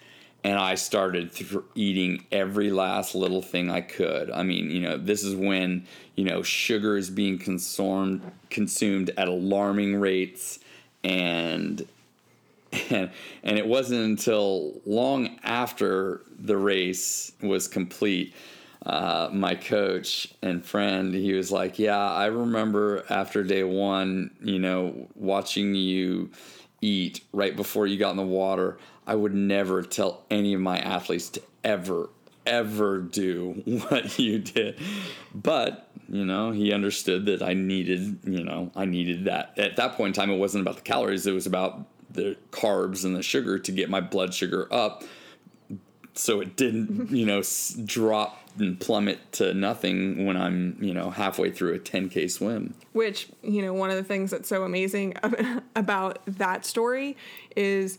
And 0.45 0.57
I 0.57 0.77
started 0.77 1.33
th- 1.33 1.65
eating 1.75 2.25
every 2.31 2.71
last 2.71 3.17
little 3.17 3.43
thing 3.43 3.69
I 3.69 3.81
could. 3.81 4.31
I 4.31 4.45
mean, 4.45 4.71
you 4.71 4.83
know, 4.83 4.97
this 4.99 5.25
is 5.25 5.35
when, 5.35 5.85
you 6.15 6.27
know, 6.27 6.45
sugar 6.45 6.97
is 6.97 7.11
being 7.11 7.39
consumed 7.39 8.23
consumed 8.51 9.11
at 9.17 9.27
alarming 9.27 9.97
rates 9.97 10.61
and 11.03 11.85
and, 12.91 13.11
and 13.43 13.59
it 13.59 13.67
wasn't 13.67 14.01
until 14.01 14.81
long 14.85 15.39
after 15.43 16.23
the 16.39 16.57
race 16.57 17.33
was 17.43 17.69
complete 17.69 18.35
uh, 18.85 19.29
my 19.33 19.55
coach 19.55 20.29
and 20.43 20.65
friend 20.65 21.15
he 21.15 21.33
was 21.33 21.51
like 21.51 21.79
yeah 21.79 22.11
i 22.13 22.27
remember 22.27 23.05
after 23.11 23.43
day 23.43 23.65
one 23.65 24.31
you 24.41 24.59
know 24.59 25.09
watching 25.15 25.75
you 25.75 26.31
eat 26.81 27.21
right 27.33 27.57
before 27.57 27.87
you 27.87 27.99
got 27.99 28.11
in 28.11 28.17
the 28.17 28.23
water 28.23 28.79
i 29.07 29.15
would 29.15 29.35
never 29.35 29.83
tell 29.83 30.25
any 30.31 30.55
of 30.55 30.61
my 30.61 30.79
athletes 30.79 31.31
to 31.31 31.43
ever 31.65 32.09
ever 32.47 32.99
do 32.99 33.63
what 33.89 34.19
you 34.19 34.39
did. 34.39 34.79
But 35.35 35.89
you 36.09 36.25
know 36.25 36.53
he 36.53 36.73
understood 36.73 37.27
that 37.27 37.43
i 37.43 37.53
needed 37.53 38.21
you 38.23 38.45
know 38.45 38.71
i 38.77 38.85
needed 38.85 39.25
that. 39.25 39.59
At 39.59 39.77
that 39.77 39.95
point 39.95 40.17
in 40.17 40.21
time 40.21 40.31
it 40.31 40.39
wasn't 40.39 40.63
about 40.63 40.77
the 40.77 40.83
calories 40.83 41.27
it 41.27 41.33
was 41.33 41.47
about 41.47 41.85
the 42.17 42.37
carbs 42.51 43.05
and 43.05 43.15
the 43.15 43.23
sugar 43.23 43.59
to 43.59 43.73
get 43.73 43.89
my 43.89 44.01
blood 44.01 44.35
sugar 44.35 44.69
up 44.73 45.05
so 46.19 46.41
it 46.41 46.57
didn't 46.57 47.11
you 47.11 47.27
know 47.27 47.43
drop 47.85 48.43
and 48.59 48.81
plummet 48.81 49.33
to 49.33 49.53
nothing 49.55 50.25
when 50.25 50.37
i'm 50.37 50.77
you 50.81 50.95
know 50.95 51.11
halfway 51.11 51.51
through 51.51 51.75
a 51.75 51.79
10k 51.79 52.31
swim. 52.31 52.75
Which 52.93 53.29
you 53.43 53.63
know 53.63 53.75
one 53.75 53.91
of 53.91 53.97
the 53.97 54.05
things 54.05 54.31
that's 54.31 54.49
so 54.49 54.65
amazing 54.65 55.15
about 55.77 56.21
that 56.27 56.65
story 56.65 57.17
is 57.55 57.99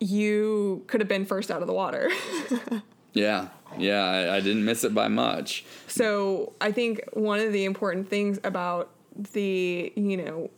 you 0.00 0.84
could 0.86 1.00
have 1.00 1.08
been 1.08 1.26
first 1.26 1.50
out 1.50 1.60
of 1.60 1.66
the 1.66 1.74
water. 1.74 2.10
Yeah 3.14 3.48
yeah 3.76 4.04
I, 4.04 4.36
I 4.36 4.40
didn't 4.40 4.64
miss 4.64 4.84
it 4.84 4.94
by 4.94 5.08
much. 5.08 5.64
So 5.88 6.52
i 6.60 6.70
think 6.70 7.00
one 7.14 7.40
of 7.40 7.52
the 7.52 7.64
important 7.64 8.08
things 8.08 8.38
about 8.44 8.90
the 9.32 9.92
you 9.96 10.16
know 10.16 10.50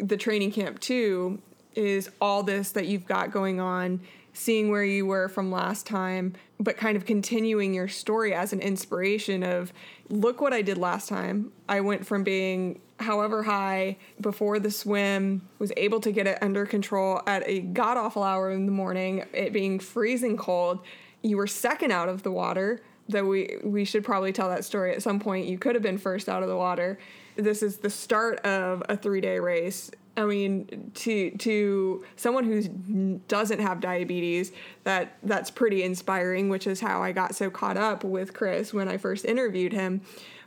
the 0.00 0.16
training 0.16 0.50
camp 0.50 0.80
too 0.80 1.40
is 1.78 2.10
all 2.20 2.42
this 2.42 2.72
that 2.72 2.86
you've 2.86 3.06
got 3.06 3.30
going 3.30 3.60
on, 3.60 4.00
seeing 4.32 4.68
where 4.68 4.84
you 4.84 5.06
were 5.06 5.28
from 5.28 5.50
last 5.52 5.86
time, 5.86 6.34
but 6.58 6.76
kind 6.76 6.96
of 6.96 7.06
continuing 7.06 7.72
your 7.72 7.86
story 7.86 8.34
as 8.34 8.52
an 8.52 8.60
inspiration 8.60 9.44
of 9.44 9.72
look 10.10 10.40
what 10.40 10.52
I 10.52 10.60
did 10.60 10.76
last 10.76 11.08
time. 11.08 11.52
I 11.68 11.80
went 11.80 12.04
from 12.04 12.24
being 12.24 12.80
however 12.98 13.44
high 13.44 13.96
before 14.20 14.58
the 14.58 14.72
swim, 14.72 15.48
was 15.60 15.72
able 15.76 16.00
to 16.00 16.10
get 16.10 16.26
it 16.26 16.38
under 16.42 16.66
control 16.66 17.22
at 17.28 17.44
a 17.46 17.60
god 17.60 17.96
awful 17.96 18.24
hour 18.24 18.50
in 18.50 18.66
the 18.66 18.72
morning, 18.72 19.24
it 19.32 19.52
being 19.52 19.78
freezing 19.78 20.36
cold. 20.36 20.80
You 21.22 21.36
were 21.36 21.46
second 21.46 21.92
out 21.92 22.08
of 22.08 22.24
the 22.24 22.32
water, 22.32 22.82
though 23.08 23.24
we 23.24 23.58
we 23.62 23.84
should 23.84 24.04
probably 24.04 24.32
tell 24.32 24.48
that 24.48 24.64
story 24.64 24.92
at 24.92 25.02
some 25.02 25.20
point. 25.20 25.46
You 25.46 25.58
could 25.58 25.76
have 25.76 25.82
been 25.82 25.98
first 25.98 26.28
out 26.28 26.42
of 26.42 26.48
the 26.48 26.56
water. 26.56 26.98
This 27.36 27.62
is 27.62 27.78
the 27.78 27.90
start 27.90 28.40
of 28.40 28.82
a 28.88 28.96
3-day 28.96 29.38
race 29.38 29.92
I 30.18 30.24
mean, 30.24 30.90
to 30.94 31.30
to 31.30 32.04
someone 32.16 32.44
who 32.44 33.20
doesn't 33.28 33.60
have 33.60 33.80
diabetes, 33.80 34.52
that 34.82 35.16
that's 35.22 35.50
pretty 35.50 35.82
inspiring. 35.84 36.48
Which 36.48 36.66
is 36.66 36.80
how 36.80 37.02
I 37.02 37.12
got 37.12 37.36
so 37.36 37.50
caught 37.50 37.76
up 37.76 38.02
with 38.02 38.34
Chris 38.34 38.74
when 38.74 38.88
I 38.88 38.96
first 38.98 39.24
interviewed 39.24 39.72
him. 39.72 40.00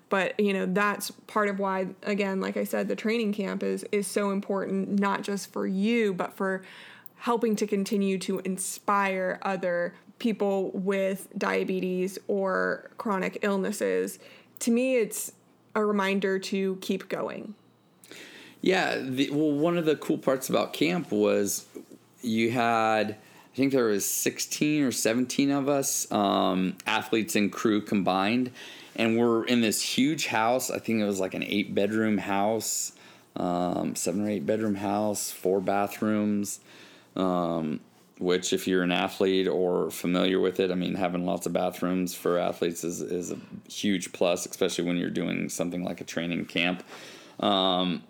But 0.10 0.38
you 0.38 0.52
know, 0.52 0.66
that's 0.66 1.10
part 1.28 1.48
of 1.48 1.60
why, 1.60 1.88
again, 2.04 2.42
like 2.42 2.58
I 2.58 2.66
said, 2.66 2.90
the 2.90 2.98
training 2.98 3.34
camp 3.34 3.64
is 3.64 3.86
is 3.94 4.08
so 4.08 4.32
important, 4.32 5.00
not 5.00 5.22
just 5.22 5.54
for 5.54 5.66
you, 5.66 6.14
but 6.14 6.34
for 6.34 6.64
helping 7.16 7.56
to 7.56 7.66
continue 7.66 8.18
to 8.18 8.40
inspire 8.40 9.40
other 9.42 9.94
people 10.20 10.72
with 10.72 11.28
diabetes 11.38 12.20
or 12.28 12.92
chronic 12.98 13.40
illnesses. 13.42 14.20
To 14.60 14.72
me, 14.72 14.98
it's 14.98 15.32
a 15.76 15.86
reminder 15.86 16.40
to 16.40 16.76
keep 16.82 17.08
going 17.08 17.56
yeah, 18.62 18.98
the, 18.98 19.30
well, 19.32 19.52
one 19.52 19.78
of 19.78 19.86
the 19.86 19.96
cool 19.96 20.18
parts 20.18 20.50
about 20.50 20.74
camp 20.74 21.12
was 21.12 21.66
you 22.22 22.52
had, 22.52 23.12
I 23.12 23.56
think 23.56 23.74
there 23.74 23.86
was 23.86 24.06
16 24.06 24.84
or 24.84 24.92
17 24.92 25.52
of 25.52 25.68
us, 25.68 26.10
um, 26.12 26.78
athletes 26.86 27.36
and 27.36 27.52
crew 27.52 27.82
combined, 27.82 28.52
and 28.96 29.18
we're 29.18 29.46
in 29.46 29.62
this 29.62 29.82
huge 29.82 30.28
house. 30.28 30.70
I 30.70 30.78
think 30.78 31.00
it 31.00 31.06
was 31.06 31.20
like 31.20 31.34
an 31.34 31.44
eight 31.44 31.74
bedroom 31.74 32.20
house, 32.20 32.92
um, 33.36 33.96
seven 33.96 34.26
or 34.26 34.30
eight 34.30 34.46
bedroom 34.46 34.76
house, 34.76 35.32
four 35.32 35.60
bathrooms. 35.60 36.60
Um, 37.16 37.80
which, 38.20 38.54
if 38.54 38.68
you're 38.68 38.84
an 38.84 38.92
athlete 38.92 39.48
or 39.48 39.90
familiar 39.90 40.40
with 40.40 40.60
it, 40.60 40.70
I 40.70 40.76
mean, 40.76 40.94
having 40.94 41.26
lots 41.26 41.48
of 41.48 41.54
bathrooms 41.54 42.14
for 42.14 42.38
athletes 42.38 42.84
is, 42.84 43.02
is 43.02 43.32
a 43.32 43.38
huge 43.68 44.14
plus, 44.14 44.46
especially 44.46 44.86
when 44.86 44.98
you're 44.98 45.10
doing 45.10 45.50
something 45.50 45.84
like 45.84 46.02
a 46.02 46.04
training 46.04 46.46
camp. 46.46 46.84
Um, 47.40 48.04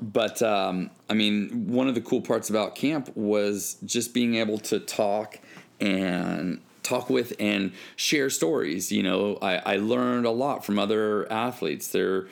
but 0.00 0.42
um, 0.42 0.90
I 1.08 1.14
mean, 1.14 1.68
one 1.68 1.88
of 1.88 1.94
the 1.94 2.00
cool 2.00 2.20
parts 2.20 2.50
about 2.50 2.74
camp 2.74 3.10
was 3.16 3.76
just 3.84 4.14
being 4.14 4.36
able 4.36 4.58
to 4.58 4.80
talk 4.80 5.38
and 5.80 6.60
talk 6.82 7.10
with 7.10 7.34
and 7.38 7.72
share 7.96 8.30
stories. 8.30 8.90
You 8.90 9.02
know, 9.02 9.38
I, 9.42 9.56
I 9.56 9.76
learned 9.76 10.26
a 10.26 10.30
lot 10.30 10.64
from 10.64 10.78
other 10.78 11.30
athletes. 11.32 11.88
There, 11.88 12.28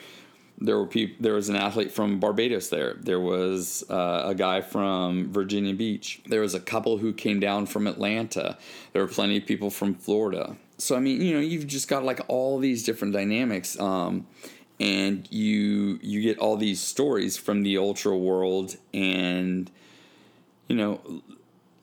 there 0.57 0.77
were 0.77 0.87
people. 0.87 1.15
There 1.19 1.33
was 1.33 1.49
an 1.49 1.55
athlete 1.55 1.91
from 1.91 2.19
Barbados. 2.19 2.69
There, 2.69 2.95
there 2.99 3.19
was 3.19 3.83
uh, 3.89 4.23
a 4.25 4.35
guy 4.35 4.61
from 4.61 5.31
Virginia 5.31 5.73
Beach. 5.73 6.21
There 6.25 6.41
was 6.41 6.55
a 6.55 6.59
couple 6.59 6.97
who 6.97 7.13
came 7.13 7.39
down 7.39 7.65
from 7.65 7.87
Atlanta. 7.87 8.57
There 8.93 9.01
were 9.01 9.09
plenty 9.09 9.37
of 9.37 9.45
people 9.45 9.69
from 9.69 9.93
Florida. 9.93 10.57
So 10.79 10.95
I 10.95 10.99
mean, 10.99 11.21
you 11.21 11.33
know, 11.33 11.39
you've 11.39 11.67
just 11.67 11.87
got 11.87 12.03
like 12.03 12.21
all 12.27 12.59
these 12.59 12.83
different 12.83 13.13
dynamics. 13.13 13.79
Um, 13.79 14.27
and 14.79 15.27
you 15.31 15.99
you 16.01 16.21
get 16.21 16.37
all 16.37 16.55
these 16.55 16.79
stories 16.79 17.37
from 17.37 17.63
the 17.63 17.77
ultra 17.77 18.15
world 18.15 18.77
and 18.93 19.71
you 20.67 20.75
know 20.75 21.01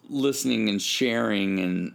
listening 0.08 0.68
and 0.68 0.80
sharing 0.80 1.58
and 1.58 1.92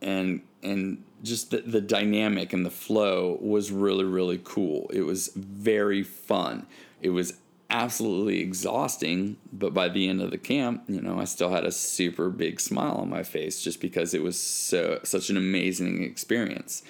and 0.00 0.42
and 0.62 1.02
just 1.22 1.50
the, 1.50 1.58
the 1.58 1.80
dynamic 1.80 2.52
and 2.52 2.64
the 2.64 2.70
flow 2.70 3.38
was 3.40 3.72
really 3.72 4.04
really 4.04 4.40
cool. 4.44 4.90
It 4.92 5.02
was 5.02 5.28
very 5.34 6.02
fun. 6.02 6.66
It 7.00 7.10
was 7.10 7.34
absolutely 7.68 8.40
exhausting 8.40 9.36
but 9.52 9.74
by 9.74 9.88
the 9.88 10.08
end 10.08 10.20
of 10.20 10.30
the 10.30 10.38
camp 10.38 10.84
you 10.86 11.00
know 11.00 11.18
i 11.18 11.24
still 11.24 11.50
had 11.50 11.64
a 11.64 11.72
super 11.72 12.30
big 12.30 12.60
smile 12.60 12.92
on 12.92 13.10
my 13.10 13.24
face 13.24 13.60
just 13.60 13.80
because 13.80 14.14
it 14.14 14.22
was 14.22 14.38
so 14.38 15.00
such 15.02 15.30
an 15.30 15.36
amazing 15.36 16.04
experience 16.04 16.84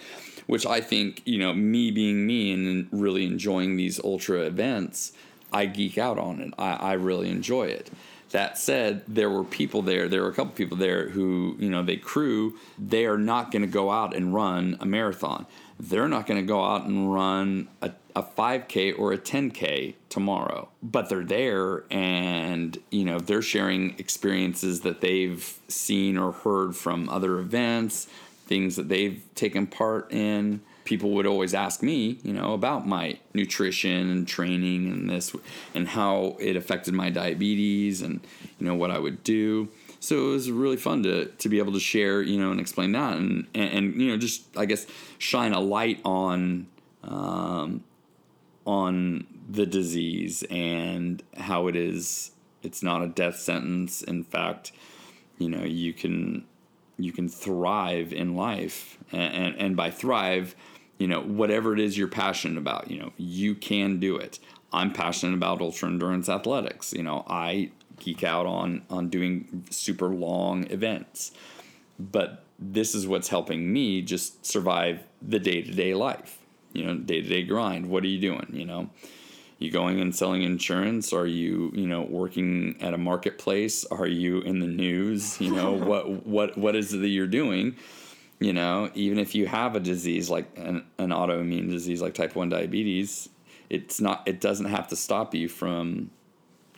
which 0.47 0.67
I 0.67 0.81
think, 0.81 1.23
you 1.25 1.39
know, 1.39 1.53
me 1.53 1.91
being 1.91 2.27
me 2.27 2.53
and 2.53 2.89
really 2.91 3.25
enjoying 3.25 3.77
these 3.77 4.01
ultra 4.01 4.41
events, 4.43 5.13
I 5.53 5.67
geek 5.67 5.99
out 5.99 6.19
on 6.19 6.41
it. 6.41 6.55
I, 6.59 6.73
I 6.75 6.93
really 6.95 7.31
enjoy 7.31 7.65
it. 7.65 7.91
That 8.31 8.59
said, 8.59 9.03
there 9.07 9.31
were 9.31 9.45
people 9.45 9.83
there, 9.83 10.09
there 10.09 10.23
were 10.23 10.29
a 10.29 10.35
couple 10.35 10.53
people 10.53 10.77
there 10.77 11.11
who, 11.11 11.57
you 11.59 11.71
know, 11.71 11.83
they 11.83 11.97
crew, 11.97 12.59
they 12.79 13.07
are 13.07 13.19
not 13.19 13.53
going 13.53 13.63
to 13.63 13.69
go 13.69 13.91
out 13.91 14.15
and 14.15 14.35
run 14.35 14.77
a 14.81 14.87
marathon. 14.87 15.47
They're 15.79 16.09
not 16.09 16.27
going 16.27 16.41
to 16.41 16.47
go 16.47 16.65
out 16.65 16.85
and 16.85 17.13
run 17.13 17.69
a, 17.83 17.93
a 18.15 18.23
5K 18.23 18.99
or 18.99 19.13
a 19.13 19.19
10K 19.19 19.95
tomorrow, 20.09 20.69
but 20.83 21.09
they're 21.09 21.25
there 21.25 21.85
and, 21.91 22.77
you 22.91 23.05
know, 23.05 23.21
they're 23.21 23.43
sharing 23.43 23.99
experiences 23.99 24.81
that 24.81 25.01
they've 25.03 25.59
seen 25.69 26.17
or 26.17 26.33
heard 26.33 26.75
from 26.75 27.09
other 27.09 27.39
events, 27.39 28.09
things 28.47 28.77
that 28.77 28.89
they've 28.89 29.23
taken 29.35 29.67
part 29.67 30.13
in 30.13 30.61
people 30.87 31.11
would 31.11 31.27
always 31.27 31.53
ask 31.53 31.83
me, 31.83 32.19
you 32.23 32.33
know, 32.33 32.55
about 32.55 32.87
my 32.87 33.19
nutrition 33.35 34.09
and 34.11 34.27
training 34.27 34.87
and 34.87 35.11
this 35.11 35.35
and 35.75 35.89
how 35.89 36.37
it 36.41 36.57
affected 36.57 36.95
my 36.95 37.11
diabetes 37.11 38.01
and 38.01 38.21
you 38.59 38.67
know 38.67 38.75
what 38.75 38.91
I 38.91 38.99
would 38.99 39.23
do. 39.23 39.69
So 40.01 40.29
it 40.29 40.33
was 40.33 40.51
really 40.51 40.77
fun 40.77 41.03
to 41.03 41.27
to 41.27 41.49
be 41.49 41.59
able 41.59 41.75
to 41.75 41.81
share, 41.81 42.23
you 42.23 42.39
know, 42.39 42.51
and 42.51 42.61
explain 42.61 42.93
that 42.93 43.19
and 43.19 43.47
and, 43.55 43.71
and 43.73 44.01
you 44.01 44.11
know 44.11 44.17
just 44.17 44.45
I 44.57 44.65
guess 44.65 44.87
shine 45.19 45.53
a 45.53 45.61
light 45.61 46.01
on 46.05 46.69
um, 47.03 47.85
on 48.65 49.27
the 49.49 49.67
disease 49.67 50.43
and 50.51 51.23
how 51.37 51.67
it 51.67 51.77
is. 51.77 52.31
It's 52.63 52.83
not 52.83 53.03
a 53.03 53.07
death 53.07 53.39
sentence. 53.39 54.03
In 54.03 54.25
fact, 54.25 54.73
you 55.39 55.49
know, 55.49 55.65
you 55.65 55.93
can 55.93 56.47
you 56.99 57.13
can 57.13 57.29
thrive 57.29 58.13
in 58.13 58.37
life 58.37 58.99
and, 59.13 59.35
and, 59.35 59.57
and 59.57 59.77
by 59.77 59.91
thrive 59.91 60.55
you 60.99 61.07
know, 61.07 61.21
whatever 61.21 61.73
it 61.73 61.81
is 61.81 61.99
you're 61.99 62.09
passionate 62.09 62.59
about, 62.59 62.91
you 62.91 62.99
know, 62.99 63.13
you 63.17 63.55
can 63.55 63.99
do 63.99 64.17
it. 64.17 64.39
I'm 64.73 64.93
passionate 64.93 65.35
about 65.35 65.61
ultra 65.61 65.89
endurance 65.89 66.29
athletics. 66.29 66.93
You 66.93 67.03
know, 67.03 67.25
I 67.29 67.71
geek 68.01 68.25
out 68.25 68.47
on 68.47 68.83
on 68.91 69.09
doing 69.09 69.65
super 69.71 70.09
long 70.09 70.71
events. 70.71 71.33
But 71.99 72.45
this 72.59 72.95
is 72.95 73.07
what's 73.07 73.29
helping 73.29 73.73
me 73.73 74.03
just 74.03 74.45
survive 74.45 75.05
the 75.23 75.39
day-to-day 75.39 75.95
life. 75.95 76.39
You 76.73 76.85
know, 76.85 76.97
day-to-day 76.97 77.45
grind. 77.45 77.89
What 77.89 78.05
are 78.05 78.09
you 78.09 78.21
doing, 78.21 78.49
you 78.53 78.65
know? 78.65 78.91
You 79.59 79.71
going 79.71 80.01
and 80.01 80.15
selling 80.15 80.43
insurance? 80.43 81.13
Are 81.13 81.27
you, 81.27 81.73
you 81.75 81.87
know, 81.87 82.03
working 82.03 82.77
at 82.81 82.93
a 82.93 82.99
marketplace? 82.99 83.87
Are 83.87 84.07
you 84.07 84.41
in 84.41 84.61
the 84.61 84.67
news? 84.67 85.41
You 85.41 85.55
know, 85.55 85.73
what 85.91 86.27
what 86.27 86.59
what 86.59 86.77
is 86.77 86.93
it 86.93 86.99
that 86.99 87.09
you're 87.09 87.27
doing? 87.27 87.77
you 88.39 88.53
know, 88.53 88.91
even 88.95 89.19
if 89.19 89.35
you 89.35 89.47
have 89.47 89.77
a 89.77 89.81
disease 89.81 90.29
like 90.29 90.47
an, 90.57 90.85
an 90.99 91.11
autoimmune 91.11 91.71
disease 91.71 92.03
like 92.03 92.15
type 92.15 92.37
1 92.37 92.49
diabetes, 92.49 93.29
it's 93.71 94.01
not 94.01 94.23
it 94.27 94.41
doesn't 94.41 94.67
have 94.67 94.89
to 94.89 94.97
stop 94.97 95.35
you 95.35 95.49
from 95.49 96.11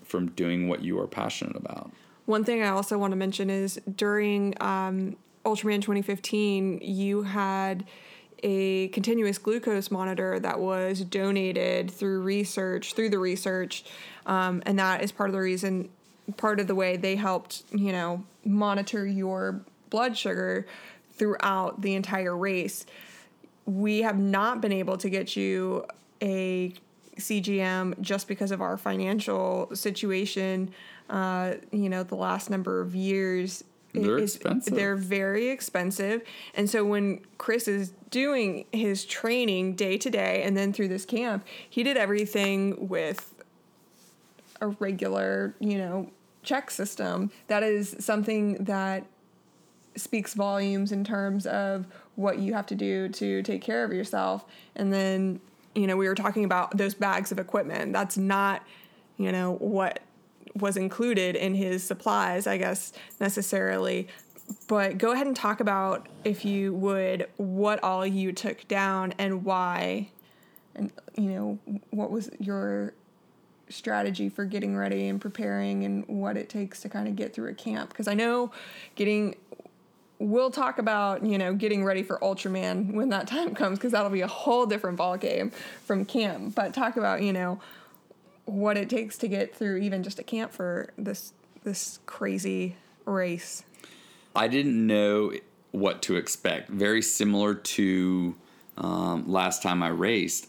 from 0.04 0.30
doing 0.30 0.68
what 0.68 0.82
you 0.82 0.98
are 0.98 1.06
passionate 1.06 1.56
about. 1.56 1.90
One 2.24 2.44
thing 2.44 2.62
I 2.62 2.68
also 2.68 2.96
want 2.96 3.12
to 3.12 3.16
mention 3.16 3.50
is 3.50 3.80
during 3.94 4.54
um, 4.60 5.16
Ultraman 5.44 5.82
2015, 5.82 6.80
you 6.82 7.22
had 7.22 7.84
a 8.42 8.88
continuous 8.88 9.38
glucose 9.38 9.90
monitor 9.90 10.38
that 10.40 10.60
was 10.60 11.00
donated 11.00 11.90
through 11.90 12.20
research, 12.20 12.94
through 12.94 13.10
the 13.10 13.18
research, 13.18 13.84
um, 14.26 14.62
and 14.66 14.78
that 14.78 15.02
is 15.02 15.12
part 15.12 15.30
of 15.30 15.34
the 15.34 15.40
reason, 15.40 15.88
part 16.36 16.60
of 16.60 16.66
the 16.66 16.74
way 16.74 16.96
they 16.96 17.16
helped, 17.16 17.64
you 17.72 17.92
know, 17.92 18.24
monitor 18.44 19.06
your 19.06 19.60
blood 19.90 20.16
sugar 20.16 20.66
throughout 21.12 21.80
the 21.80 21.94
entire 21.94 22.36
race. 22.36 22.86
We 23.66 24.02
have 24.02 24.18
not 24.18 24.60
been 24.60 24.72
able 24.72 24.96
to 24.98 25.10
get 25.10 25.36
you 25.36 25.84
a 26.22 26.72
CGM 27.18 28.00
just 28.00 28.28
because 28.28 28.50
of 28.50 28.62
our 28.62 28.76
financial 28.76 29.68
situation. 29.74 30.70
Uh, 31.10 31.54
you 31.72 31.88
know, 31.88 32.02
the 32.02 32.14
last 32.14 32.50
number 32.50 32.80
of 32.80 32.94
years. 32.94 33.64
They're 34.02 34.18
is, 34.18 34.34
expensive. 34.36 34.74
They're 34.74 34.96
very 34.96 35.48
expensive. 35.48 36.22
And 36.54 36.68
so 36.68 36.84
when 36.84 37.20
Chris 37.38 37.68
is 37.68 37.92
doing 38.10 38.66
his 38.72 39.04
training 39.04 39.74
day 39.74 39.98
to 39.98 40.10
day 40.10 40.42
and 40.42 40.56
then 40.56 40.72
through 40.72 40.88
this 40.88 41.04
camp, 41.04 41.46
he 41.68 41.82
did 41.82 41.96
everything 41.96 42.88
with 42.88 43.34
a 44.60 44.68
regular, 44.68 45.54
you 45.60 45.78
know, 45.78 46.10
check 46.42 46.70
system. 46.70 47.30
That 47.48 47.62
is 47.62 47.96
something 48.00 48.64
that 48.64 49.04
speaks 49.96 50.34
volumes 50.34 50.92
in 50.92 51.04
terms 51.04 51.46
of 51.46 51.86
what 52.14 52.38
you 52.38 52.54
have 52.54 52.66
to 52.66 52.74
do 52.74 53.08
to 53.08 53.42
take 53.42 53.62
care 53.62 53.84
of 53.84 53.92
yourself. 53.92 54.44
And 54.76 54.92
then, 54.92 55.40
you 55.74 55.86
know, 55.86 55.96
we 55.96 56.08
were 56.08 56.14
talking 56.14 56.44
about 56.44 56.76
those 56.76 56.94
bags 56.94 57.30
of 57.32 57.38
equipment. 57.38 57.92
That's 57.92 58.16
not, 58.16 58.62
you 59.16 59.30
know, 59.32 59.54
what 59.54 60.00
was 60.60 60.76
included 60.76 61.36
in 61.36 61.54
his 61.54 61.82
supplies, 61.84 62.46
I 62.46 62.56
guess, 62.58 62.92
necessarily. 63.20 64.08
But 64.66 64.98
go 64.98 65.12
ahead 65.12 65.26
and 65.26 65.36
talk 65.36 65.60
about, 65.60 66.08
if 66.24 66.44
you 66.44 66.72
would, 66.74 67.28
what 67.36 67.82
all 67.82 68.06
you 68.06 68.32
took 68.32 68.66
down 68.68 69.14
and 69.18 69.44
why. 69.44 70.10
And, 70.74 70.92
you 71.16 71.30
know, 71.30 71.58
what 71.90 72.10
was 72.10 72.30
your 72.38 72.94
strategy 73.68 74.28
for 74.28 74.44
getting 74.44 74.76
ready 74.76 75.08
and 75.08 75.20
preparing 75.20 75.84
and 75.84 76.06
what 76.08 76.36
it 76.36 76.48
takes 76.48 76.80
to 76.80 76.88
kind 76.88 77.06
of 77.06 77.16
get 77.16 77.34
through 77.34 77.50
a 77.50 77.54
camp 77.54 77.90
because 77.90 78.08
I 78.08 78.14
know 78.14 78.50
getting 78.94 79.34
we'll 80.18 80.50
talk 80.50 80.78
about 80.78 81.24
you 81.24 81.38
know 81.38 81.54
getting 81.54 81.84
ready 81.84 82.02
for 82.02 82.18
Ultraman 82.18 82.92
when 82.94 83.08
that 83.10 83.26
time 83.28 83.54
comes 83.54 83.78
because 83.78 83.92
that'll 83.92 84.10
be 84.10 84.20
a 84.20 84.26
whole 84.28 84.66
different 84.66 84.96
ball 84.96 85.16
game 85.16 85.50
from 85.84 86.04
camp. 86.04 86.54
But 86.54 86.74
talk 86.74 86.96
about 86.96 87.22
you 87.22 87.32
know 87.32 87.60
what 88.48 88.76
it 88.76 88.88
takes 88.88 89.18
to 89.18 89.28
get 89.28 89.54
through 89.54 89.76
even 89.76 90.02
just 90.02 90.18
a 90.18 90.22
camp 90.22 90.52
for 90.52 90.92
this 90.96 91.32
this 91.64 91.98
crazy 92.06 92.76
race. 93.04 93.62
I 94.34 94.48
didn't 94.48 94.86
know 94.86 95.32
what 95.72 96.02
to 96.02 96.16
expect. 96.16 96.70
Very 96.70 97.02
similar 97.02 97.54
to 97.54 98.36
um, 98.76 99.30
last 99.30 99.62
time 99.62 99.82
I 99.82 99.88
raced. 99.88 100.48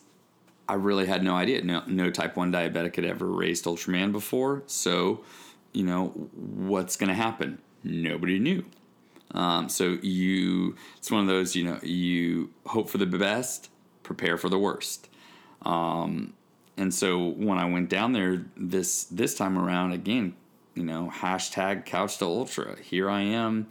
I 0.67 0.75
really 0.75 1.07
had 1.07 1.23
no 1.23 1.35
idea. 1.35 1.63
No, 1.63 1.83
no 1.87 2.11
type 2.11 2.37
1 2.37 2.53
diabetic 2.53 2.95
had 2.95 3.05
ever 3.05 3.25
raced 3.25 3.65
Ultraman 3.65 4.11
before. 4.11 4.63
So, 4.67 5.21
you 5.73 5.83
know, 5.83 6.09
what's 6.35 6.95
going 6.95 7.07
to 7.07 7.15
happen? 7.15 7.59
Nobody 7.83 8.37
knew. 8.37 8.63
Um, 9.31 9.67
so 9.67 9.97
you, 10.01 10.75
it's 10.97 11.09
one 11.09 11.21
of 11.21 11.27
those, 11.27 11.55
you 11.55 11.63
know, 11.63 11.79
you 11.81 12.51
hope 12.67 12.89
for 12.89 12.99
the 12.99 13.07
best, 13.07 13.69
prepare 14.03 14.37
for 14.37 14.49
the 14.49 14.59
worst. 14.59 15.09
Um, 15.63 16.33
and 16.79 16.93
so 16.93 17.27
when 17.31 17.57
I 17.57 17.65
went 17.65 17.89
down 17.89 18.13
there 18.13 18.45
this 18.55 19.03
this 19.03 19.35
time 19.35 19.59
around, 19.59 19.91
again, 19.91 20.33
you 20.75 20.83
know, 20.83 21.11
hashtag 21.13 21.85
couch 21.85 22.19
to 22.19 22.25
ultra. 22.25 22.79
Here 22.81 23.09
I 23.09 23.21
am. 23.21 23.67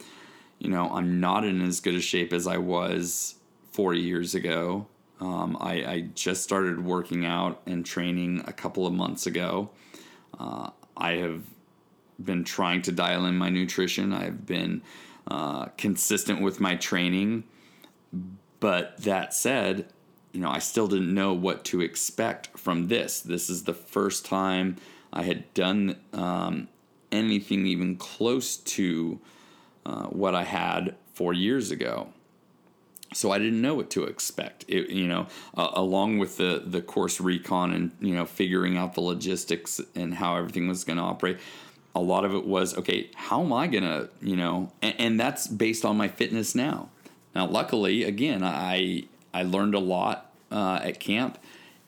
You 0.58 0.68
know, 0.68 0.90
I'm 0.90 1.18
not 1.18 1.42
in 1.44 1.62
as 1.62 1.80
good 1.80 1.94
a 1.94 2.02
shape 2.02 2.34
as 2.34 2.46
I 2.46 2.58
was 2.58 3.36
four 3.72 3.94
years 3.94 4.34
ago. 4.34 4.86
Um, 5.20 5.56
I, 5.58 5.72
I, 5.72 6.00
just 6.14 6.44
started 6.44 6.84
working 6.84 7.26
out 7.26 7.60
and 7.66 7.84
training 7.84 8.44
a 8.46 8.52
couple 8.52 8.86
of 8.86 8.92
months 8.92 9.26
ago. 9.26 9.70
Uh, 10.38 10.70
I 10.96 11.12
have 11.14 11.42
been 12.22 12.44
trying 12.44 12.82
to 12.82 12.92
dial 12.92 13.24
in 13.26 13.36
my 13.36 13.48
nutrition. 13.48 14.12
I've 14.12 14.46
been 14.46 14.82
uh, 15.26 15.66
consistent 15.76 16.40
with 16.40 16.60
my 16.60 16.76
training. 16.76 17.44
But 18.60 18.98
that 18.98 19.34
said, 19.34 19.86
you 20.38 20.44
know, 20.44 20.50
I 20.50 20.60
still 20.60 20.86
didn't 20.86 21.12
know 21.12 21.32
what 21.32 21.64
to 21.64 21.80
expect 21.80 22.56
from 22.56 22.86
this. 22.86 23.20
This 23.20 23.50
is 23.50 23.64
the 23.64 23.74
first 23.74 24.24
time 24.24 24.76
I 25.12 25.24
had 25.24 25.52
done 25.52 25.96
um, 26.12 26.68
anything 27.10 27.66
even 27.66 27.96
close 27.96 28.56
to 28.56 29.18
uh, 29.84 30.04
what 30.04 30.36
I 30.36 30.44
had 30.44 30.94
four 31.12 31.32
years 31.32 31.72
ago. 31.72 32.10
So 33.14 33.32
I 33.32 33.38
didn't 33.38 33.60
know 33.60 33.74
what 33.74 33.90
to 33.90 34.04
expect. 34.04 34.64
It, 34.68 34.90
you 34.90 35.08
know, 35.08 35.26
uh, 35.56 35.70
along 35.72 36.18
with 36.18 36.36
the 36.36 36.62
the 36.64 36.82
course 36.82 37.20
recon 37.20 37.72
and 37.72 37.90
you 38.00 38.14
know 38.14 38.24
figuring 38.24 38.76
out 38.76 38.94
the 38.94 39.00
logistics 39.00 39.80
and 39.96 40.14
how 40.14 40.36
everything 40.36 40.68
was 40.68 40.84
going 40.84 40.98
to 40.98 41.02
operate 41.02 41.38
a 41.96 42.00
lot 42.00 42.24
of 42.24 42.32
it 42.32 42.46
was 42.46 42.76
okay 42.76 43.10
how 43.14 43.42
am 43.42 43.52
i 43.52 43.66
gonna 43.66 44.08
you 44.20 44.36
know 44.36 44.70
and, 44.82 44.94
and, 44.98 45.18
that's 45.18 45.48
based 45.48 45.86
on 45.86 45.96
my 45.96 46.06
fitness 46.06 46.54
now 46.54 46.90
now 47.34 47.46
luckily 47.46 48.04
again 48.04 48.44
i 48.44 49.02
i 49.32 49.42
learned 49.42 49.74
a 49.74 49.80
lot 49.80 50.27
uh, 50.50 50.80
at 50.82 51.00
camp. 51.00 51.38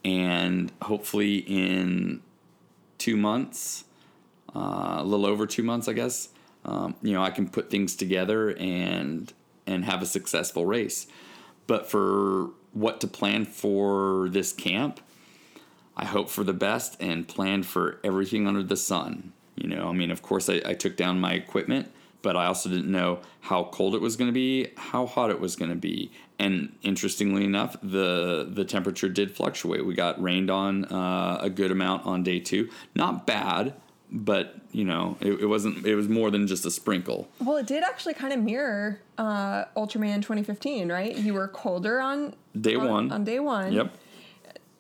And 0.05 0.73
hopefully 0.81 1.39
in 1.39 2.23
two 3.01 3.17
months 3.17 3.85
uh, 4.55 4.97
a 4.99 5.05
little 5.05 5.27
over 5.27 5.47
two 5.47 5.63
months 5.63 5.89
i 5.89 5.93
guess 5.93 6.29
um, 6.65 6.95
you 7.03 7.13
know 7.13 7.23
i 7.23 7.31
can 7.31 7.49
put 7.49 7.71
things 7.71 7.97
together 7.97 8.51
and 8.51 9.33
and 9.67 9.85
have 9.85 10.03
a 10.03 10.07
successful 10.07 10.67
race. 10.67 11.07
But 11.67 11.89
for 11.89 12.51
what 12.73 13.01
to 13.01 13.07
plan 13.07 13.45
for 13.45 14.29
this 14.31 14.53
camp 14.53 15.01
i 15.97 16.05
hope 16.05 16.29
for 16.29 16.45
the 16.45 16.53
best 16.53 16.97
and 17.01 17.27
plan 17.27 17.63
for 17.63 18.01
everything 18.05 18.47
under 18.47 18.63
the 18.63 18.77
sun. 18.77 19.33
You 19.57 19.69
know, 19.69 19.89
I 19.89 19.93
mean, 19.93 20.11
of 20.11 20.23
course, 20.23 20.49
I, 20.49 20.63
I 20.65 20.75
took 20.75 20.97
down 20.97 21.21
my 21.21 21.35
equipment 21.35 21.93
but 22.23 22.37
I 22.37 22.47
also 22.47 22.69
didn't 22.69 22.91
know 22.91 23.21
how 23.41 23.65
cold 23.65 23.95
it 23.95 24.01
was 24.01 24.17
going 24.17 24.29
to 24.29 24.35
be, 24.35 24.69
how 24.77 25.07
hot 25.07 25.31
it 25.31 25.41
was 25.41 25.57
going 25.57 25.71
to 25.71 25.77
be, 25.77 26.11
and 26.39 26.75
interestingly 26.83 27.45
enough, 27.45 27.77
the 27.83 28.49
the 28.51 28.65
temperature 28.65 29.09
did 29.09 29.31
fluctuate. 29.31 29.85
We 29.85 29.95
got 29.95 30.21
rained 30.23 30.51
on 30.51 30.87
uh, 30.87 31.39
a 31.41 31.51
good 31.51 31.71
amount 31.71 32.07
on 32.07 32.23
day 32.23 32.41
two, 32.41 32.71
not 32.95 33.27
bad, 33.27 33.75
but 34.11 34.57
you 34.73 34.85
know, 34.85 35.17
it, 35.21 35.41
it, 35.41 35.47
wasn't. 35.47 35.85
It 35.87 35.95
was 35.95 36.09
more 36.09 36.31
than 36.31 36.47
just 36.47 36.65
a 36.65 36.71
sprinkle. 36.71 37.29
Well, 37.41 37.57
it 37.57 37.67
did 37.67 37.83
actually 37.83 38.15
kind 38.15 38.33
of 38.33 38.41
mirror 38.41 39.01
uh, 39.19 39.65
Ultraman 39.77 40.17
2015, 40.17 40.91
right? 40.91 41.17
You 41.17 41.35
were 41.35 41.49
colder 41.49 42.01
on 42.01 42.35
day 42.59 42.75
on, 42.75 42.89
one. 42.89 43.13
On 43.13 43.25
day 43.25 43.41
one. 43.41 43.73
Yep. 43.73 43.95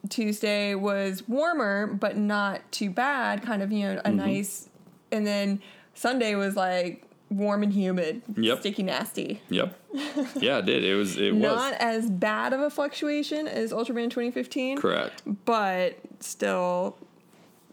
Tuesday 0.09 0.75
was 0.75 1.29
warmer, 1.29 1.87
but 1.87 2.17
not 2.17 2.61
too 2.73 2.91
bad. 2.91 3.43
Kind 3.43 3.63
of, 3.63 3.71
you 3.71 3.87
know, 3.87 4.01
a 4.01 4.09
mm-hmm. 4.09 4.17
nice. 4.17 4.69
And 5.13 5.27
then 5.27 5.61
Sunday 5.95 6.35
was 6.35 6.57
like 6.57 7.05
warm 7.31 7.63
and 7.63 7.73
humid. 7.73 8.23
Yep. 8.37 8.61
Sticky 8.61 8.83
nasty. 8.83 9.41
Yep. 9.49 9.77
Yeah, 10.37 10.59
it 10.59 10.67
did. 10.67 10.85
It 10.85 10.95
was. 10.95 11.17
It 11.17 11.35
was 11.35 11.43
not 11.43 11.73
as 11.75 12.09
bad 12.11 12.53
of 12.53 12.61
a 12.61 12.71
fluctuation 12.71 13.49
as 13.49 13.73
Ultraman 13.73 14.05
2015. 14.05 14.79
Correct. 14.79 15.23
But 15.45 15.99
still. 16.21 16.97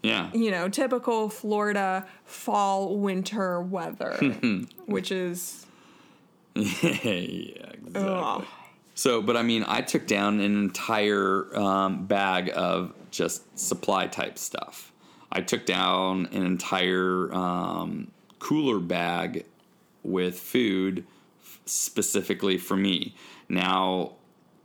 Yeah. 0.04 0.30
You 0.34 0.52
know, 0.52 0.70
typical 0.70 1.30
Florida 1.30 2.08
fall 2.26 2.98
winter 2.98 3.62
weather, 3.62 4.16
which 4.86 5.12
is. 5.12 5.66
yeah, 6.56 6.70
exactly. 6.82 7.92
Ugh. 7.96 8.46
So, 8.96 9.22
but 9.22 9.38
I 9.38 9.44
mean, 9.44 9.64
I 9.68 9.82
took 9.82 10.08
down 10.08 10.40
an 10.40 10.58
entire 10.58 11.56
um, 11.56 12.08
bag 12.08 12.52
of 12.56 12.94
just 13.12 13.58
supply 13.60 14.08
type 14.08 14.40
stuff. 14.40 14.92
I 15.32 15.42
took 15.42 15.66
down 15.68 16.28
an 16.32 16.44
entire 16.44 17.32
um, 17.34 18.12
cooler 18.40 18.80
bag 18.80 19.46
with 20.04 20.40
food 20.40 21.06
specifically 21.66 22.58
for 22.58 22.78
me. 22.78 23.16
Now, 23.50 24.14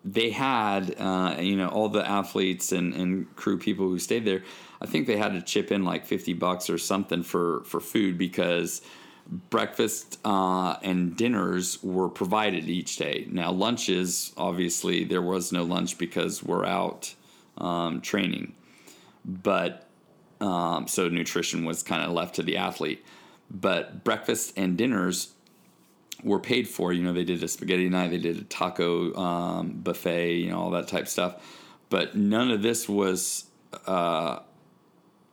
they 0.05 0.31
had, 0.31 0.95
uh, 0.99 1.37
you 1.39 1.57
know, 1.57 1.69
all 1.69 1.89
the 1.89 2.07
athletes 2.07 2.73
and, 2.73 2.93
and 2.95 3.37
crew 3.37 3.59
people 3.59 3.89
who 3.89 3.99
stayed 3.99 4.25
there. 4.25 4.43
I 4.81 4.87
think 4.87 5.07
they 5.07 5.17
had 5.17 5.33
to 5.33 5.43
chip 5.43 5.71
in 5.71 5.85
like 5.85 6.07
50 6.07 6.33
bucks 6.35 6.69
or 6.69 6.79
something 6.79 7.23
for, 7.23 7.63
for 7.65 7.81
food 7.81 8.19
because 8.19 8.83
breakfast 9.29 10.19
uh, 10.25 10.77
and 10.83 11.17
dinners 11.17 11.83
were 11.83 12.09
provided 12.09 12.69
each 12.69 12.97
day. 12.97 13.27
Now, 13.31 13.53
lunches, 13.53 14.33
obviously, 14.37 15.05
there 15.05 15.23
was 15.23 15.53
no 15.53 15.63
lunch 15.63 15.99
because 15.99 16.43
we're 16.43 16.67
out 16.67 17.15
um, 17.59 18.01
training. 18.01 18.55
But 19.25 19.87
um, 20.41 20.89
so 20.89 21.09
nutrition 21.09 21.65
was 21.65 21.85
kind 21.85 22.03
of 22.03 22.11
left 22.11 22.35
to 22.37 22.43
the 22.43 22.57
athlete. 22.57 23.05
But 23.55 24.03
breakfast 24.03 24.55
and 24.57 24.79
dinners 24.79 25.35
were 26.25 26.41
paid 26.41 26.69
for. 26.69 26.93
You 26.93 27.03
know, 27.03 27.12
they 27.12 27.25
did 27.25 27.43
a 27.43 27.49
spaghetti 27.49 27.88
night, 27.88 28.11
they 28.11 28.19
did 28.19 28.38
a 28.38 28.45
taco 28.45 29.15
um, 29.15 29.81
buffet, 29.83 30.37
you 30.37 30.51
know, 30.51 30.59
all 30.59 30.71
that 30.71 30.88
type 30.88 31.07
stuff. 31.07 31.61
But 31.91 32.17
none 32.17 32.51
of 32.51 32.62
this 32.62 32.88
was 32.88 33.45
uh, 33.87 34.38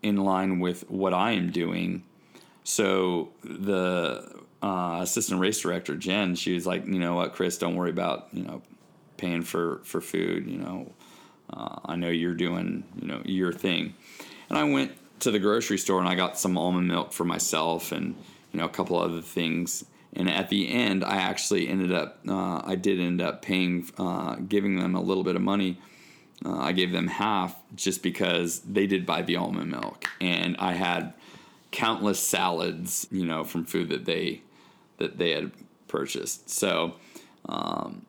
in 0.03 0.17
line 0.17 0.60
with 0.60 0.89
what 0.89 1.13
I 1.13 1.32
am 1.32 1.51
doing 1.51 2.03
so 2.69 3.29
the 3.43 4.32
uh, 4.62 4.99
assistant 5.01 5.39
race 5.39 5.60
director 5.60 5.95
Jen, 5.95 6.36
she 6.36 6.53
was 6.53 6.67
like, 6.67 6.86
you 6.86 6.99
know 6.99 7.15
what, 7.15 7.34
Chris, 7.34 7.58
don't 7.58 7.75
worry 7.75 7.89
about 7.89 8.27
you 8.32 8.43
know 8.43 8.62
paying 9.17 9.41
for 9.41 9.82
for 9.84 10.01
food. 10.01 10.45
You 10.47 10.60
know, 10.60 10.93
uh, 11.51 11.79
I 11.86 11.95
know 11.95 12.10
you're 12.10 12.36
doing 12.36 12.84
you 13.01 13.08
know 13.08 13.21
your 13.25 13.51
thing. 13.51 13.95
And 14.49 14.58
I 14.60 14.65
went 14.65 14.91
to 15.19 15.32
the 15.32 15.39
grocery 15.39 15.77
store 15.77 15.99
and 15.99 16.08
I 16.08 16.15
got 16.15 16.38
some 16.38 16.58
almond 16.58 16.88
milk 16.88 17.13
for 17.13 17.25
myself 17.25 17.91
and 17.91 18.15
you 18.51 18.60
know 18.60 18.65
a 18.65 18.69
couple 18.69 18.97
other 18.97 19.21
things. 19.21 19.86
And 20.13 20.27
at 20.27 20.49
the 20.49 20.73
end, 20.73 21.03
I 21.03 21.17
actually 21.17 21.67
ended 21.67 21.91
up 21.91 22.19
uh, 22.27 22.62
I 22.65 22.75
did 22.75 22.99
end 22.99 23.21
up 23.21 23.41
paying 23.41 23.89
uh, 23.97 24.36
giving 24.36 24.77
them 24.77 24.95
a 24.95 25.01
little 25.01 25.23
bit 25.23 25.36
of 25.36 25.41
money. 25.41 25.79
Uh, 26.43 26.58
I 26.58 26.71
gave 26.71 26.91
them 26.91 27.08
half 27.08 27.55
just 27.75 28.01
because 28.01 28.62
they 28.62 28.88
did 28.88 29.05
buy 29.05 29.21
the 29.21 29.36
almond 29.36 29.71
milk, 29.71 30.05
and 30.21 30.55
I 30.58 30.73
had 30.73 31.13
countless 31.71 32.19
salads, 32.19 33.08
you 33.12 33.25
know, 33.25 33.43
from 33.43 33.65
food 33.65 33.89
that 33.89 34.05
they 34.05 34.41
that 34.97 35.17
they 35.17 35.32
had 35.32 35.51
purchased. 35.88 36.49
So, 36.49 36.95
um, 37.47 38.05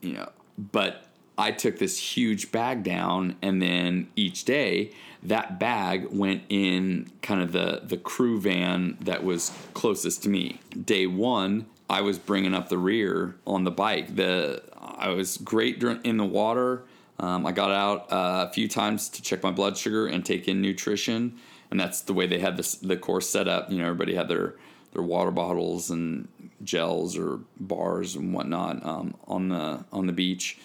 you 0.00 0.14
know, 0.14 0.30
but 0.56 1.04
I 1.36 1.50
took 1.52 1.78
this 1.78 1.98
huge 1.98 2.52
bag 2.52 2.82
down, 2.82 3.36
and 3.42 3.60
then 3.60 4.08
each 4.16 4.44
day 4.44 4.92
that 5.28 5.58
bag 5.58 6.08
went 6.10 6.42
in 6.48 7.10
kind 7.22 7.42
of 7.42 7.52
the 7.52 7.82
the 7.84 7.96
crew 7.96 8.40
van 8.40 8.96
that 9.00 9.24
was 9.24 9.52
closest 9.74 10.22
to 10.24 10.28
me. 10.28 10.60
Day 10.84 11.06
one, 11.06 11.66
I 11.88 12.00
was 12.00 12.18
bringing 12.18 12.54
up 12.54 12.68
the 12.68 12.78
rear 12.78 13.36
on 13.46 13.64
the 13.64 13.70
bike. 13.70 14.16
The 14.16 14.62
I 14.80 15.08
was 15.10 15.36
great 15.38 15.82
in 15.82 16.16
the 16.16 16.24
water. 16.24 16.82
Um, 17.18 17.46
I 17.46 17.52
got 17.52 17.70
out 17.70 18.12
uh, 18.12 18.46
a 18.48 18.52
few 18.52 18.68
times 18.68 19.08
to 19.08 19.22
check 19.22 19.42
my 19.42 19.50
blood 19.50 19.76
sugar 19.78 20.06
and 20.06 20.24
take 20.24 20.48
in 20.48 20.60
nutrition 20.60 21.38
and 21.70 21.80
that's 21.80 22.00
the 22.02 22.14
way 22.14 22.26
they 22.26 22.38
had 22.38 22.56
this, 22.56 22.76
the 22.76 22.96
course 22.96 23.28
set 23.28 23.48
up. 23.48 23.70
You 23.70 23.78
know, 23.78 23.84
everybody 23.84 24.14
had 24.14 24.28
their 24.28 24.54
their 24.92 25.02
water 25.02 25.30
bottles 25.30 25.90
and 25.90 26.28
gels 26.64 27.18
or 27.18 27.40
bars 27.60 28.16
and 28.16 28.32
whatnot 28.32 28.84
um, 28.84 29.14
on 29.26 29.48
the 29.48 29.84
on 29.92 30.06
the 30.06 30.12
beach. 30.12 30.58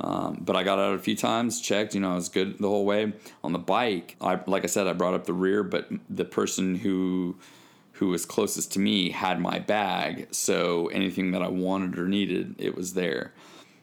Um, 0.00 0.38
but 0.40 0.56
I 0.56 0.64
got 0.64 0.78
out 0.78 0.94
a 0.94 0.98
few 0.98 1.16
times, 1.16 1.60
checked. 1.60 1.94
You 1.94 2.00
know, 2.00 2.12
I 2.12 2.14
was 2.16 2.28
good 2.28 2.58
the 2.58 2.68
whole 2.68 2.84
way. 2.84 3.12
On 3.44 3.52
the 3.52 3.58
bike, 3.58 4.16
I 4.20 4.40
like 4.46 4.64
I 4.64 4.66
said, 4.66 4.86
I 4.86 4.92
brought 4.92 5.14
up 5.14 5.26
the 5.26 5.32
rear, 5.32 5.62
but 5.62 5.88
the 6.10 6.24
person 6.24 6.74
who 6.76 7.36
who 7.92 8.08
was 8.08 8.26
closest 8.26 8.72
to 8.72 8.80
me 8.80 9.10
had 9.10 9.40
my 9.40 9.58
bag, 9.58 10.26
so 10.32 10.88
anything 10.88 11.30
that 11.32 11.42
I 11.42 11.48
wanted 11.48 11.98
or 11.98 12.08
needed, 12.08 12.56
it 12.58 12.74
was 12.74 12.94
there. 12.94 13.32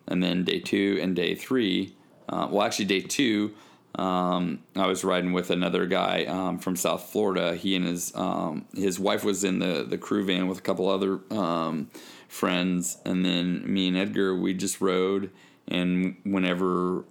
And 0.08 0.22
then 0.22 0.44
day 0.44 0.60
two 0.60 1.00
and 1.02 1.16
day 1.16 1.36
three, 1.36 1.96
uh, 2.28 2.48
well, 2.52 2.64
actually 2.64 2.86
day 2.86 3.02
two, 3.02 3.54
um, 3.96 4.60
I 4.76 4.88
was 4.88 5.04
riding 5.04 5.32
with 5.32 5.50
another 5.52 5.86
guy 5.86 6.26
um, 6.26 6.60
from 6.60 6.76
South 6.76 7.10
Florida. 7.10 7.56
He 7.56 7.76
and 7.76 7.86
his 7.86 8.14
um, 8.16 8.66
his 8.76 9.00
wife 9.00 9.24
was 9.24 9.44
in 9.44 9.60
the 9.60 9.86
the 9.88 9.98
crew 9.98 10.26
van 10.26 10.48
with 10.48 10.60
a 10.60 10.62
couple 10.62 10.90
other 10.90 11.20
um, 11.32 11.90
friends, 12.28 12.98
and 13.06 13.26
then 13.26 13.72
me 13.72 13.88
and 13.88 13.98
Edgar 13.98 14.36
we 14.36 14.54
just 14.54 14.82
rode. 14.82 15.32
And 15.70 16.18
whenever 16.24 17.06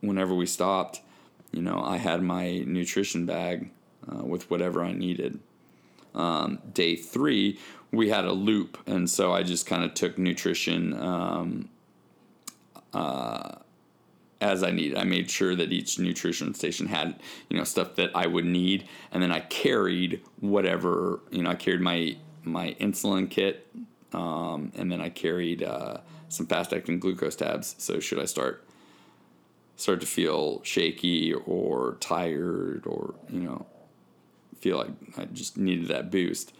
whenever 0.00 0.34
we 0.34 0.46
stopped, 0.46 1.00
you 1.52 1.62
know, 1.62 1.82
I 1.82 1.96
had 1.96 2.22
my 2.22 2.58
nutrition 2.66 3.24
bag 3.26 3.70
uh, 4.10 4.24
with 4.24 4.50
whatever 4.50 4.82
I 4.82 4.92
needed. 4.92 5.38
Um, 6.14 6.58
day 6.72 6.96
three, 6.96 7.58
we 7.90 8.08
had 8.08 8.24
a 8.24 8.32
loop, 8.32 8.78
and 8.86 9.08
so 9.08 9.32
I 9.32 9.42
just 9.42 9.66
kind 9.66 9.84
of 9.84 9.94
took 9.94 10.18
nutrition. 10.18 10.98
Um, 10.98 11.68
uh, 12.92 13.56
as 14.44 14.62
I 14.62 14.70
needed. 14.70 14.98
I 14.98 15.04
made 15.04 15.30
sure 15.30 15.56
that 15.56 15.72
each 15.72 15.98
nutrition 15.98 16.52
station 16.54 16.86
had, 16.86 17.18
you 17.48 17.56
know, 17.56 17.64
stuff 17.64 17.96
that 17.96 18.10
I 18.14 18.26
would 18.26 18.44
need, 18.44 18.86
and 19.10 19.22
then 19.22 19.32
I 19.32 19.40
carried 19.40 20.20
whatever, 20.40 21.20
you 21.30 21.42
know, 21.42 21.50
I 21.50 21.54
carried 21.54 21.80
my 21.80 22.16
my 22.42 22.76
insulin 22.78 23.30
kit, 23.30 23.66
um, 24.12 24.70
and 24.76 24.92
then 24.92 25.00
I 25.00 25.08
carried 25.08 25.62
uh, 25.62 25.98
some 26.34 26.46
fast 26.46 26.72
acting 26.72 26.98
glucose 26.98 27.36
tabs. 27.36 27.74
So 27.78 28.00
should 28.00 28.18
I 28.18 28.24
start 28.24 28.64
start 29.76 30.00
to 30.00 30.06
feel 30.06 30.62
shaky 30.62 31.32
or 31.32 31.96
tired 32.00 32.84
or 32.86 33.14
you 33.28 33.40
know 33.40 33.66
feel 34.60 34.78
like 34.78 35.18
I 35.18 35.26
just 35.26 35.58
needed 35.58 35.88
that 35.88 36.10
boost, 36.10 36.54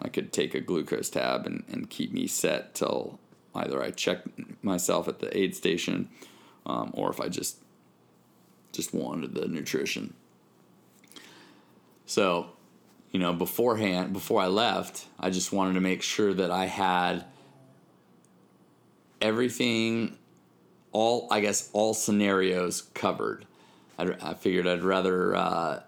I 0.00 0.08
could 0.08 0.32
take 0.32 0.54
a 0.54 0.60
glucose 0.60 1.10
tab 1.10 1.46
and, 1.46 1.64
and 1.70 1.90
keep 1.90 2.10
me 2.10 2.26
set 2.26 2.74
till 2.74 3.18
either 3.54 3.82
I 3.82 3.90
check 3.90 4.22
myself 4.62 5.06
at 5.06 5.18
the 5.18 5.36
aid 5.36 5.54
station 5.54 6.08
um, 6.64 6.92
or 6.94 7.10
if 7.10 7.20
I 7.20 7.28
just 7.28 7.58
just 8.72 8.94
wanted 8.94 9.34
the 9.34 9.48
nutrition. 9.48 10.14
So, 12.06 12.50
you 13.10 13.20
know, 13.20 13.34
beforehand, 13.34 14.14
before 14.14 14.40
I 14.40 14.46
left, 14.46 15.06
I 15.20 15.28
just 15.28 15.52
wanted 15.52 15.74
to 15.74 15.80
make 15.80 16.02
sure 16.02 16.32
that 16.32 16.50
I 16.50 16.66
had 16.66 17.26
everything, 19.22 20.18
all 20.90 21.28
I 21.30 21.40
guess 21.40 21.70
all 21.72 21.94
scenarios 21.94 22.82
covered. 22.92 23.46
I, 23.98 24.14
I 24.20 24.34
figured 24.34 24.66
I'd 24.66 24.82
rather 24.82 25.34
uh, 25.34 25.80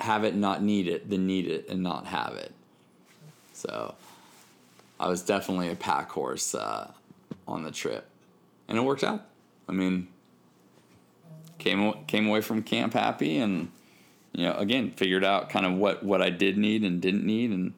have 0.00 0.24
it, 0.24 0.36
not 0.36 0.62
need 0.62 0.86
it, 0.86 1.10
than 1.10 1.26
need 1.26 1.48
it 1.48 1.68
and 1.68 1.82
not 1.82 2.06
have 2.06 2.34
it. 2.34 2.52
So, 3.54 3.96
I 5.00 5.08
was 5.08 5.22
definitely 5.22 5.70
a 5.70 5.76
pack 5.76 6.10
horse 6.10 6.54
uh, 6.54 6.92
on 7.46 7.64
the 7.64 7.70
trip, 7.70 8.06
and 8.68 8.78
it 8.78 8.82
worked 8.82 9.04
out. 9.04 9.24
I 9.68 9.72
mean, 9.72 10.08
came 11.58 11.92
came 12.06 12.28
away 12.28 12.40
from 12.40 12.62
camp 12.62 12.94
happy, 12.94 13.38
and 13.38 13.70
you 14.32 14.44
know, 14.44 14.54
again, 14.54 14.92
figured 14.92 15.24
out 15.24 15.50
kind 15.50 15.66
of 15.66 15.74
what 15.74 16.02
what 16.02 16.22
I 16.22 16.30
did 16.30 16.58
need 16.58 16.82
and 16.82 17.00
didn't 17.00 17.24
need, 17.24 17.50
and 17.50 17.74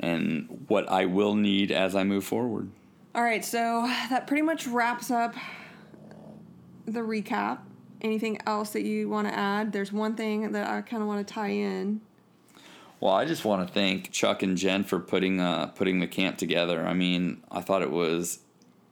and 0.00 0.64
what 0.68 0.88
I 0.90 1.06
will 1.06 1.34
need 1.34 1.70
as 1.70 1.94
I 1.94 2.04
move 2.04 2.24
forward. 2.24 2.70
All 3.16 3.22
right, 3.22 3.42
so 3.42 3.90
that 4.10 4.26
pretty 4.26 4.42
much 4.42 4.66
wraps 4.66 5.10
up 5.10 5.34
the 6.84 7.00
recap. 7.00 7.60
Anything 8.02 8.38
else 8.46 8.70
that 8.74 8.82
you 8.82 9.08
want 9.08 9.26
to 9.26 9.34
add? 9.34 9.72
There's 9.72 9.90
one 9.90 10.16
thing 10.16 10.52
that 10.52 10.68
I 10.68 10.82
kind 10.82 11.02
of 11.02 11.08
want 11.08 11.26
to 11.26 11.32
tie 11.32 11.48
in. 11.48 12.02
Well, 13.00 13.14
I 13.14 13.24
just 13.24 13.42
want 13.42 13.66
to 13.66 13.72
thank 13.72 14.12
Chuck 14.12 14.42
and 14.42 14.54
Jen 14.54 14.84
for 14.84 15.00
putting 15.00 15.40
uh, 15.40 15.68
putting 15.68 16.00
the 16.00 16.06
camp 16.06 16.36
together. 16.36 16.86
I 16.86 16.92
mean, 16.92 17.42
I 17.50 17.62
thought 17.62 17.80
it 17.80 17.90
was 17.90 18.40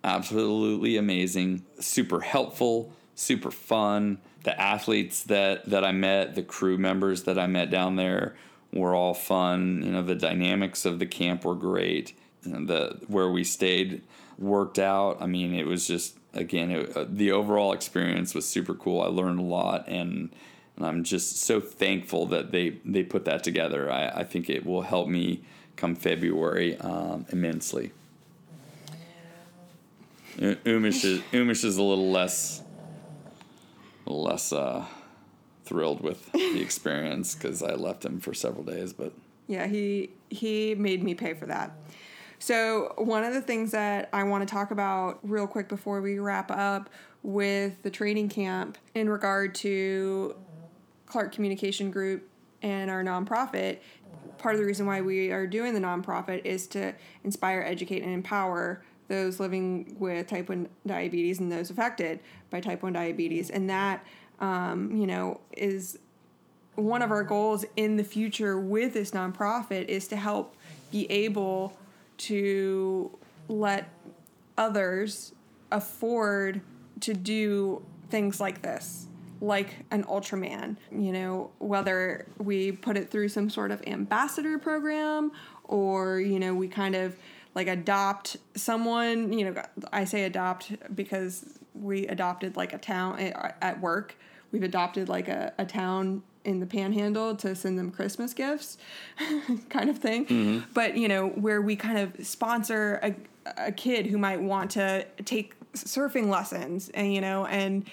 absolutely 0.03 0.97
amazing, 0.97 1.66
super 1.79 2.20
helpful, 2.20 2.95
super 3.14 3.51
fun. 3.51 4.22
The 4.45 4.59
athletes 4.59 5.22
that 5.25 5.68
that 5.68 5.85
I 5.85 5.93
met, 5.93 6.35
the 6.35 6.43
crew 6.43 6.79
members 6.79 7.25
that 7.25 7.39
I 7.39 7.47
met 7.47 7.70
down 7.70 7.97
there 7.97 8.37
were 8.72 8.95
all 8.95 9.12
fun. 9.12 9.83
You 9.85 9.93
know, 9.93 10.03
the 10.03 10.14
dynamics 10.14 10.87
of 10.87 10.99
the 10.99 11.07
camp 11.07 11.45
were 11.45 11.55
great. 11.55 12.14
The 12.45 13.01
where 13.09 13.30
we 13.30 13.45
stayed 13.45 14.03
worked 14.38 14.78
out. 14.78 15.18
I 15.20 15.26
mean, 15.26 15.55
it 15.55 15.66
was 15.66 15.86
just 15.86 16.16
again 16.32 16.70
it, 16.70 16.97
uh, 16.97 17.07
the 17.09 17.32
overall 17.32 17.72
experience 17.72 18.34
was 18.34 18.47
super 18.47 18.74
cool. 18.74 19.01
I 19.01 19.07
learned 19.07 19.40
a 19.40 19.42
lot 19.42 19.88
and 19.88 20.30
and 20.76 20.86
I'm 20.86 21.05
just 21.05 21.38
so 21.38 21.61
thankful 21.61 22.26
that 22.26 22.51
they 22.53 22.78
they 22.84 23.03
put 23.03 23.24
that 23.26 23.45
together. 23.45 23.90
I, 23.90 24.09
I 24.09 24.24
think 24.24 24.51
it 24.51 24.66
will 24.66 24.82
help 24.82 25.09
me 25.09 25.42
come 25.76 25.95
February 25.95 26.78
um, 26.78 27.26
immensely. 27.30 27.92
Umish 30.38 31.05
is 31.05 31.20
Umish 31.32 31.64
is 31.64 31.76
a 31.76 31.82
little 31.82 32.11
less, 32.11 32.62
less 34.05 34.53
uh, 34.53 34.84
thrilled 35.64 36.01
with 36.01 36.30
the 36.32 36.61
experience 36.62 37.34
because 37.34 37.62
I 37.62 37.74
left 37.74 38.05
him 38.05 38.20
for 38.20 38.34
several 38.34 38.64
days. 38.64 38.92
But 38.92 39.12
yeah, 39.47 39.66
he 39.66 40.11
he 40.30 40.74
made 40.74 41.03
me 41.05 41.14
pay 41.14 41.34
for 41.34 41.47
that. 41.47 41.76
So 42.39 42.95
one 42.97 43.24
of 43.24 43.35
the 43.35 43.41
things 43.41 43.70
that 43.72 44.09
I 44.12 44.24
want 44.24 44.47
to 44.47 44.53
talk 44.53 44.70
about 44.70 45.18
real 45.22 45.47
quick 45.47 45.68
before 45.68 46.01
we 46.01 46.18
wrap 46.18 46.51
up 46.51 46.91
with 47.22 47.82
the 47.82 47.91
training 47.91 48.28
camp 48.28 48.76
in 48.95 49.09
regard 49.09 49.55
to 49.57 50.37
Clark 51.07 51.32
Communication 51.32 51.91
Group 51.91 52.28
and 52.62 52.91
our 52.91 53.03
nonprofit. 53.03 53.78
Part 54.39 54.55
of 54.55 54.61
the 54.61 54.66
reason 54.66 54.87
why 54.87 55.01
we 55.01 55.30
are 55.30 55.47
doing 55.47 55.74
the 55.74 55.80
nonprofit 55.80 56.45
is 56.45 56.66
to 56.68 56.95
inspire, 57.22 57.62
educate, 57.62 58.03
and 58.03 58.12
empower 58.12 58.82
those 59.09 59.39
living 59.39 59.97
with 59.99 60.26
type 60.26 60.49
1 60.49 60.68
diabetes 60.87 61.41
and 61.41 61.53
those 61.53 61.70
affected 61.70 62.20
by 62.51 62.61
type 62.61 62.82
1 62.82 62.93
diabetes. 62.93 63.51
And 63.51 63.68
that, 63.70 64.05
um, 64.41 64.97
you 64.97 65.07
know, 65.07 65.41
is 65.57 65.99
one 66.74 67.03
of 67.03 67.11
our 67.11 67.22
goals 67.22 67.64
in 67.76 67.97
the 67.97 68.05
future 68.05 68.59
with 68.59 68.95
this 68.95 69.12
nonprofit 69.12 69.87
is 69.87 70.09
to 70.09 70.16
help 70.16 70.57
be 70.91 71.11
able 71.11 71.76
to 72.19 73.17
let 73.49 73.89
others 74.57 75.33
afford 75.71 76.61
to 77.01 77.15
do 77.15 77.83
things 78.11 78.41
like 78.41 78.62
this 78.62 79.09
like 79.41 79.85
an 79.91 80.05
Ultraman, 80.05 80.77
you 80.91 81.12
know, 81.12 81.51
whether 81.59 82.27
we 82.39 82.73
put 82.73 82.97
it 82.97 83.11
through 83.11 83.29
some 83.29 83.51
sort 83.51 83.71
of 83.71 83.83
ambassador 83.87 84.59
program 84.59 85.33
or, 85.65 86.21
you 86.21 86.39
know, 86.39 86.55
we 86.55 86.67
kind 86.67 86.95
of 86.95 87.17
like 87.55 87.69
adopt 87.69 88.37
someone, 88.55 89.33
you 89.33 89.51
know, 89.51 89.62
I 89.93 90.05
say 90.05 90.25
adopt 90.25 90.73
because 90.95 91.59
we 91.75 92.07
adopted 92.07 92.57
like 92.57 92.73
a 92.73 92.79
town 92.79 93.19
eh, 93.21 93.33
at 93.61 93.81
work. 93.81 94.17
We've 94.51 94.62
adopted 94.62 95.09
like 95.09 95.29
a, 95.29 95.53
a 95.59 95.67
town 95.67 96.23
in 96.45 96.61
the 96.61 96.66
panhandle 96.66 97.34
to 97.36 97.55
send 97.55 97.78
them 97.78 97.90
Christmas 97.90 98.34
gifts, 98.34 98.78
kind 99.70 99.90
of 99.90 99.99
thing. 99.99 100.26
Mm-hmm. 100.26 100.70
But, 100.74 100.97
you 100.97 101.09
know, 101.09 101.28
where 101.28 101.62
we 101.62 101.76
kind 101.76 101.99
of 101.99 102.26
sponsor 102.26 103.01
a, 103.03 103.14
a 103.68 103.72
kid 103.72 104.07
who 104.07 104.18
might 104.18 104.40
want 104.40 104.70
to 104.72 105.07
take 105.24 105.55
surfing 105.72 106.28
lessons 106.28 106.90
and, 106.90 107.12
you 107.12 107.20
know, 107.20 107.47
and, 107.47 107.84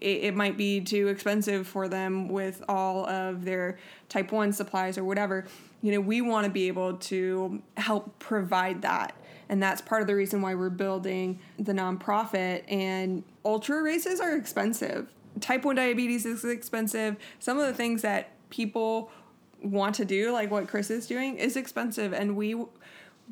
it, 0.00 0.24
it 0.24 0.34
might 0.34 0.56
be 0.56 0.80
too 0.80 1.08
expensive 1.08 1.66
for 1.66 1.88
them 1.88 2.28
with 2.28 2.62
all 2.68 3.06
of 3.06 3.44
their 3.44 3.78
type 4.08 4.32
1 4.32 4.52
supplies 4.52 4.96
or 4.96 5.04
whatever 5.04 5.46
you 5.82 5.92
know 5.92 6.00
we 6.00 6.20
want 6.20 6.44
to 6.44 6.50
be 6.50 6.68
able 6.68 6.94
to 6.94 7.62
help 7.76 8.18
provide 8.18 8.82
that 8.82 9.14
and 9.48 9.62
that's 9.62 9.80
part 9.80 10.00
of 10.00 10.06
the 10.06 10.14
reason 10.14 10.40
why 10.42 10.54
we're 10.54 10.70
building 10.70 11.38
the 11.58 11.72
nonprofit 11.72 12.62
and 12.68 13.22
ultra 13.44 13.82
races 13.82 14.20
are 14.20 14.36
expensive 14.36 15.08
type 15.40 15.64
1 15.64 15.76
diabetes 15.76 16.26
is 16.26 16.44
expensive. 16.44 17.16
Some 17.38 17.58
of 17.58 17.66
the 17.66 17.74
things 17.74 18.02
that 18.02 18.30
people 18.50 19.10
want 19.62 19.94
to 19.94 20.04
do 20.04 20.32
like 20.32 20.50
what 20.50 20.66
chris 20.66 20.90
is 20.90 21.06
doing 21.06 21.36
is 21.36 21.56
expensive. 21.56 22.12
And 22.12 22.36
we 22.36 22.64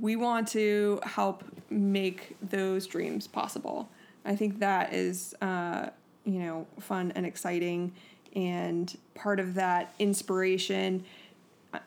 we 0.01 0.15
want 0.15 0.47
to 0.49 1.01
help 1.03 1.43
make 1.71 2.37
those 2.41 2.87
dreams 2.87 3.27
possible. 3.27 3.91
I 4.25 4.37
think 4.37 4.61
that 4.61 4.93
is 4.93 5.35
uh, 5.41 5.91
you 6.29 6.41
know, 6.41 6.67
fun 6.79 7.13
and 7.15 7.25
exciting. 7.25 7.93
And 8.37 8.97
part 9.15 9.41
of 9.41 9.55
that 9.55 9.95
inspiration 9.99 11.05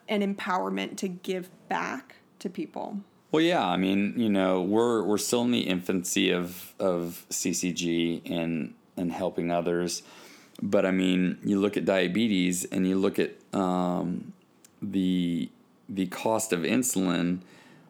and 0.08 0.36
empowerment 0.36 0.96
to 0.98 1.08
give 1.08 1.48
back 1.68 2.16
to 2.40 2.50
people. 2.50 2.98
Well, 3.30 3.42
yeah, 3.42 3.66
I 3.66 3.76
mean, 3.76 4.14
you 4.16 4.28
know, 4.28 4.60
we're 4.60 5.02
we're 5.02 5.18
still 5.18 5.42
in 5.42 5.52
the 5.52 5.60
infancy 5.60 6.30
of 6.30 6.74
of 6.78 7.24
CCG 7.30 8.30
and 8.30 8.74
and 8.96 9.12
helping 9.12 9.50
others, 9.50 10.02
but 10.60 10.84
I 10.84 10.90
mean, 10.90 11.38
you 11.44 11.60
look 11.60 11.76
at 11.76 11.84
diabetes 11.84 12.64
and 12.64 12.86
you 12.86 12.96
look 12.96 13.18
at 13.18 13.32
um, 13.52 14.32
the 14.80 15.50
the 15.88 16.06
cost 16.06 16.52
of 16.52 16.60
insulin 16.60 17.40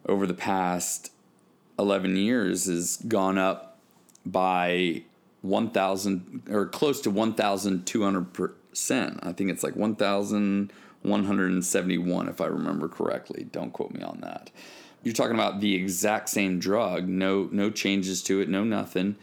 over 0.05 0.25
the 0.25 0.33
past 0.33 1.11
eleven 1.77 2.15
years 2.15 2.65
has 2.65 2.97
gone 3.07 3.37
up 3.37 3.77
by 4.25 5.03
1,000 5.43 6.43
or 6.49 6.65
close 6.65 6.99
to 7.01 7.11
1,200%. 7.11 9.19
I 9.21 9.31
think 9.33 9.51
it's 9.51 9.63
like 9.63 9.75
1,171 9.75 12.29
if 12.29 12.41
I 12.41 12.45
remember 12.45 12.87
correctly. 12.87 13.45
Don't 13.51 13.73
quote 13.73 13.91
me 13.91 14.01
on 14.01 14.21
that. 14.21 14.49
You're 15.03 15.13
talking 15.13 15.35
about 15.35 15.59
the 15.59 15.75
exact 15.75 16.29
same 16.29 16.59
drug, 16.59 17.09
no 17.09 17.49
no 17.51 17.69
changes 17.69 18.23
to 18.23 18.39
it, 18.39 18.47
no 18.47 18.63
nothing, 18.63 19.17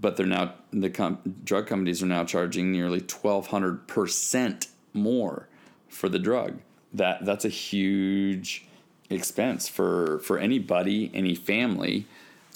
but 0.00 0.16
they're 0.16 0.26
now 0.26 0.54
the 0.72 0.90
com- 0.90 1.18
drug 1.44 1.66
companies 1.66 2.02
are 2.02 2.06
now 2.06 2.24
charging 2.24 2.72
nearly 2.72 3.00
1200% 3.00 4.68
more 4.92 5.48
for 5.88 6.08
the 6.08 6.18
drug. 6.18 6.58
That 6.92 7.24
that's 7.24 7.44
a 7.44 7.50
huge 7.50 8.66
expense 9.10 9.68
for 9.68 10.20
for 10.20 10.38
anybody, 10.38 11.10
any 11.14 11.34
family 11.34 12.06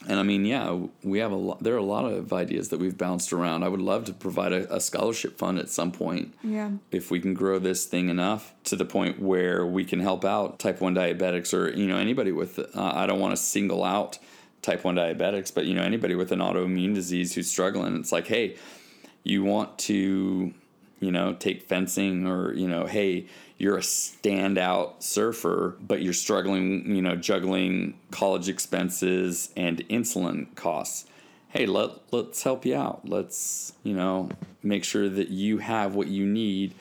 and 0.06 0.20
I 0.20 0.22
mean, 0.22 0.44
yeah, 0.44 0.78
we 1.02 1.18
have 1.18 1.32
a 1.32 1.36
lot. 1.36 1.62
There 1.62 1.74
are 1.74 1.78
a 1.78 1.82
lot 1.82 2.04
of 2.04 2.32
ideas 2.32 2.68
that 2.68 2.78
we've 2.78 2.96
bounced 2.96 3.32
around. 3.32 3.64
I 3.64 3.68
would 3.68 3.80
love 3.80 4.04
to 4.04 4.12
provide 4.12 4.52
a, 4.52 4.76
a, 4.76 4.80
scholarship 4.80 5.38
fund 5.38 5.58
at 5.58 5.68
some 5.68 5.90
point. 5.90 6.34
Yeah. 6.44 6.70
If 6.92 7.10
we 7.10 7.18
can 7.18 7.34
grow 7.34 7.58
this 7.58 7.84
thing 7.84 8.08
enough 8.08 8.54
to 8.64 8.76
the 8.76 8.84
point 8.84 9.20
where 9.20 9.66
we 9.66 9.84
can 9.84 9.98
help 9.98 10.24
out 10.24 10.60
type 10.60 10.80
one 10.80 10.94
diabetics 10.94 11.52
or 11.52 11.70
you 11.76 11.86
know 11.86 11.96
anybody 11.96 12.30
with. 12.30 12.58
Uh, 12.58 12.92
I 12.94 13.06
don't 13.06 13.18
want 13.18 13.32
to 13.32 13.36
single 13.36 13.82
out 13.82 14.18
type 14.62 14.84
one 14.84 14.96
diabetics, 14.96 15.54
but 15.54 15.66
you 15.66 15.74
know 15.74 15.82
anybody 15.82 16.14
with 16.14 16.32
an 16.32 16.40
autoimmune 16.40 16.94
disease 16.94 17.34
who's 17.34 17.50
struggling. 17.50 17.96
It's 17.96 18.12
like, 18.12 18.26
hey, 18.26 18.56
you 19.22 19.44
want 19.44 19.78
to, 19.80 20.52
you 21.00 21.12
know, 21.12 21.34
take 21.34 21.68
fencing 21.68 22.26
or 22.26 22.52
you 22.54 22.68
know, 22.68 22.86
hey 22.86 23.26
you're 23.58 23.76
a 23.76 23.82
standout 23.82 25.02
surfer, 25.02 25.76
but 25.80 26.00
you're 26.00 26.12
struggling, 26.12 26.94
you 26.94 27.02
know, 27.02 27.16
juggling 27.16 27.98
college 28.12 28.48
expenses 28.48 29.52
and 29.56 29.78
insulin 29.88 30.54
costs. 30.54 31.06
Hey, 31.48 31.66
let 31.66 31.90
let's 32.12 32.42
help 32.42 32.64
you 32.64 32.76
out. 32.76 33.08
Let's, 33.08 33.72
you 33.82 33.94
know, 33.94 34.30
make 34.62 34.84
sure 34.84 35.08
that 35.08 35.28
you 35.28 35.58
have 35.58 35.94
what 35.94 36.06
you 36.06 36.24
need 36.24 36.74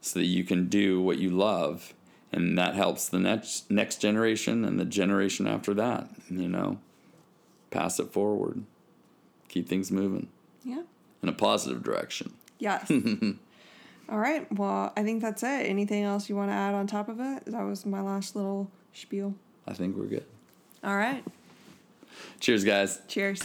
so 0.00 0.18
that 0.18 0.26
you 0.26 0.44
can 0.44 0.68
do 0.68 1.00
what 1.02 1.18
you 1.18 1.30
love. 1.30 1.92
And 2.32 2.58
that 2.58 2.74
helps 2.74 3.08
the 3.08 3.18
next 3.18 3.70
next 3.70 4.00
generation 4.00 4.64
and 4.64 4.80
the 4.80 4.84
generation 4.84 5.46
after 5.46 5.74
that, 5.74 6.08
you 6.30 6.48
know. 6.48 6.78
Pass 7.74 7.98
it 7.98 8.12
forward. 8.12 8.62
Keep 9.48 9.68
things 9.68 9.90
moving. 9.90 10.28
Yeah. 10.62 10.82
In 11.24 11.28
a 11.28 11.32
positive 11.32 11.82
direction. 11.82 12.32
Yes. 12.60 12.88
All 14.08 14.18
right. 14.18 14.46
Well, 14.52 14.92
I 14.96 15.02
think 15.02 15.20
that's 15.20 15.42
it. 15.42 15.66
Anything 15.66 16.04
else 16.04 16.28
you 16.28 16.36
want 16.36 16.50
to 16.50 16.54
add 16.54 16.72
on 16.72 16.86
top 16.86 17.08
of 17.08 17.18
it? 17.18 17.46
That 17.46 17.64
was 17.64 17.84
my 17.84 18.00
last 18.00 18.36
little 18.36 18.70
spiel. 18.92 19.34
I 19.66 19.72
think 19.72 19.96
we're 19.96 20.04
good. 20.04 20.24
All 20.84 20.96
right. 20.96 21.24
Cheers, 22.38 22.62
guys. 22.62 23.00
Cheers. 23.08 23.42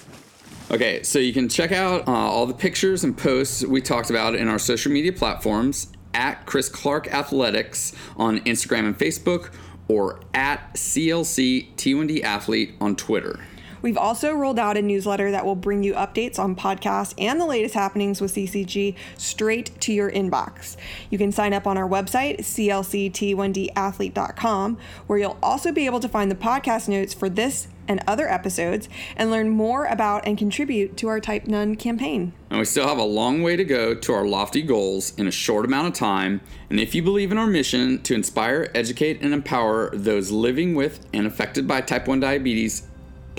Okay, 0.70 1.02
so 1.02 1.18
you 1.18 1.34
can 1.34 1.50
check 1.50 1.72
out 1.72 2.08
uh, 2.08 2.12
all 2.12 2.46
the 2.46 2.54
pictures 2.54 3.04
and 3.04 3.18
posts 3.18 3.66
we 3.66 3.82
talked 3.82 4.12
about 4.12 4.36
in 4.36 4.48
our 4.48 4.60
social 4.60 4.92
media 4.92 5.12
platforms 5.12 5.92
at 6.14 6.46
Chris 6.46 6.70
Clark 6.70 7.12
Athletics 7.12 7.94
on 8.16 8.42
Instagram 8.42 8.86
and 8.86 8.98
Facebook 8.98 9.52
or 9.88 10.20
at 10.36 10.76
CLC 10.76 11.74
T1D 11.78 12.22
Athlete 12.22 12.76
on 12.80 12.96
Twitter. 12.96 13.40
We've 13.82 13.98
also 13.98 14.34
rolled 14.34 14.60
out 14.60 14.78
a 14.78 14.82
newsletter 14.82 15.32
that 15.32 15.46
will 15.46 15.56
bring 15.56 15.84
you 15.84 15.94
updates 15.94 16.38
on 16.40 16.56
podcasts 16.56 17.14
and 17.18 17.40
the 17.40 17.46
latest 17.46 17.76
happenings 17.76 18.20
with 18.22 18.34
CCG 18.34 18.96
straight 19.18 19.80
to 19.82 19.94
your 19.94 20.10
inbox. 20.12 20.76
You 21.10 21.18
can 21.18 21.32
sign 21.32 21.54
up 21.54 21.68
on 21.68 21.78
our 21.78 21.88
website, 21.88 22.40
clct1dathlete.com, 22.40 24.78
where 25.08 25.20
you'll 25.20 25.38
also 25.42 25.72
be 25.72 25.86
able 25.86 26.00
to 26.00 26.10
find 26.10 26.30
the 26.30 26.36
podcast 26.36 26.88
notes 26.88 27.14
for 27.14 27.30
this 27.30 27.68
and 27.90 28.02
other 28.08 28.30
episodes 28.30 28.88
and 29.18 29.32
learn 29.32 29.50
more 29.50 29.86
about 29.86 30.26
and 30.26 30.38
contribute 30.38 30.96
to 30.96 31.08
our 31.08 31.20
Type 31.20 31.48
None 31.48 31.76
campaign. 31.76 32.32
And 32.52 32.60
we 32.60 32.66
still 32.66 32.88
have 32.88 33.00
a 33.00 33.04
long 33.04 33.42
way 33.42 33.56
to 33.56 33.66
go 33.66 33.96
to 33.96 34.14
our 34.14 34.26
lofty 34.26 34.62
goals 34.62 35.14
in 35.18 35.28
a 35.28 35.32
short 35.32 35.66
amount 35.66 35.88
of 35.88 35.94
time. 35.94 36.40
And 36.70 36.80
if 36.80 36.94
you 36.94 37.02
believe 37.02 37.32
in 37.32 37.38
our 37.38 37.48
mission 37.48 38.02
to 38.04 38.14
inspire, 38.14 38.72
educate, 38.76 39.22
and 39.22 39.34
empower 39.34 39.90
those 39.92 40.32
living 40.32 40.76
with 40.76 41.06
and 41.14 41.26
affected 41.26 41.68
by 41.68 41.82
type 41.82 42.08
1 42.08 42.20
diabetes, 42.20 42.84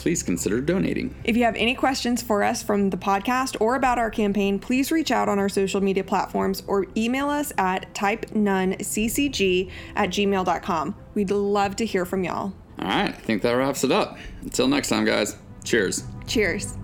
please 0.01 0.23
consider 0.23 0.61
donating. 0.61 1.15
If 1.25 1.37
you 1.37 1.45
have 1.45 1.57
any 1.57 1.75
questions 1.75 2.23
for 2.23 2.43
us 2.43 2.63
from 2.63 2.91
the 2.91 2.97
podcast 2.97 3.57
or 3.61 3.77
about 3.77 3.99
our 3.99 4.11
campaign, 4.11 4.59
please 4.59 4.91
reach 4.91 5.11
out 5.11 5.29
on 5.29 5.39
our 5.39 5.49
social 5.49 5.81
media 5.81 6.05
platforms 6.05 6.63
or 6.67 6.87
email 6.97 7.29
us 7.29 7.53
at 7.59 7.93
type9ccg 7.95 9.71
at 9.97 10.11
gmail.com. 10.11 10.95
We'd 11.15 11.31
love 11.31 11.77
to 11.77 11.87
hear 11.87 12.05
from 12.05 12.25
y'all. 12.25 12.53
All 12.79 12.89
right, 12.89 13.09
I 13.09 13.13
think 13.13 13.43
that 13.43 13.53
wraps 13.53 13.85
it 13.85 13.93
up. 13.93 14.19
Until 14.41 14.69
next 14.69 14.89
time, 14.89 15.05
guys. 15.05 15.37
Cheers. 15.65 16.05
Cheers. 16.27 16.75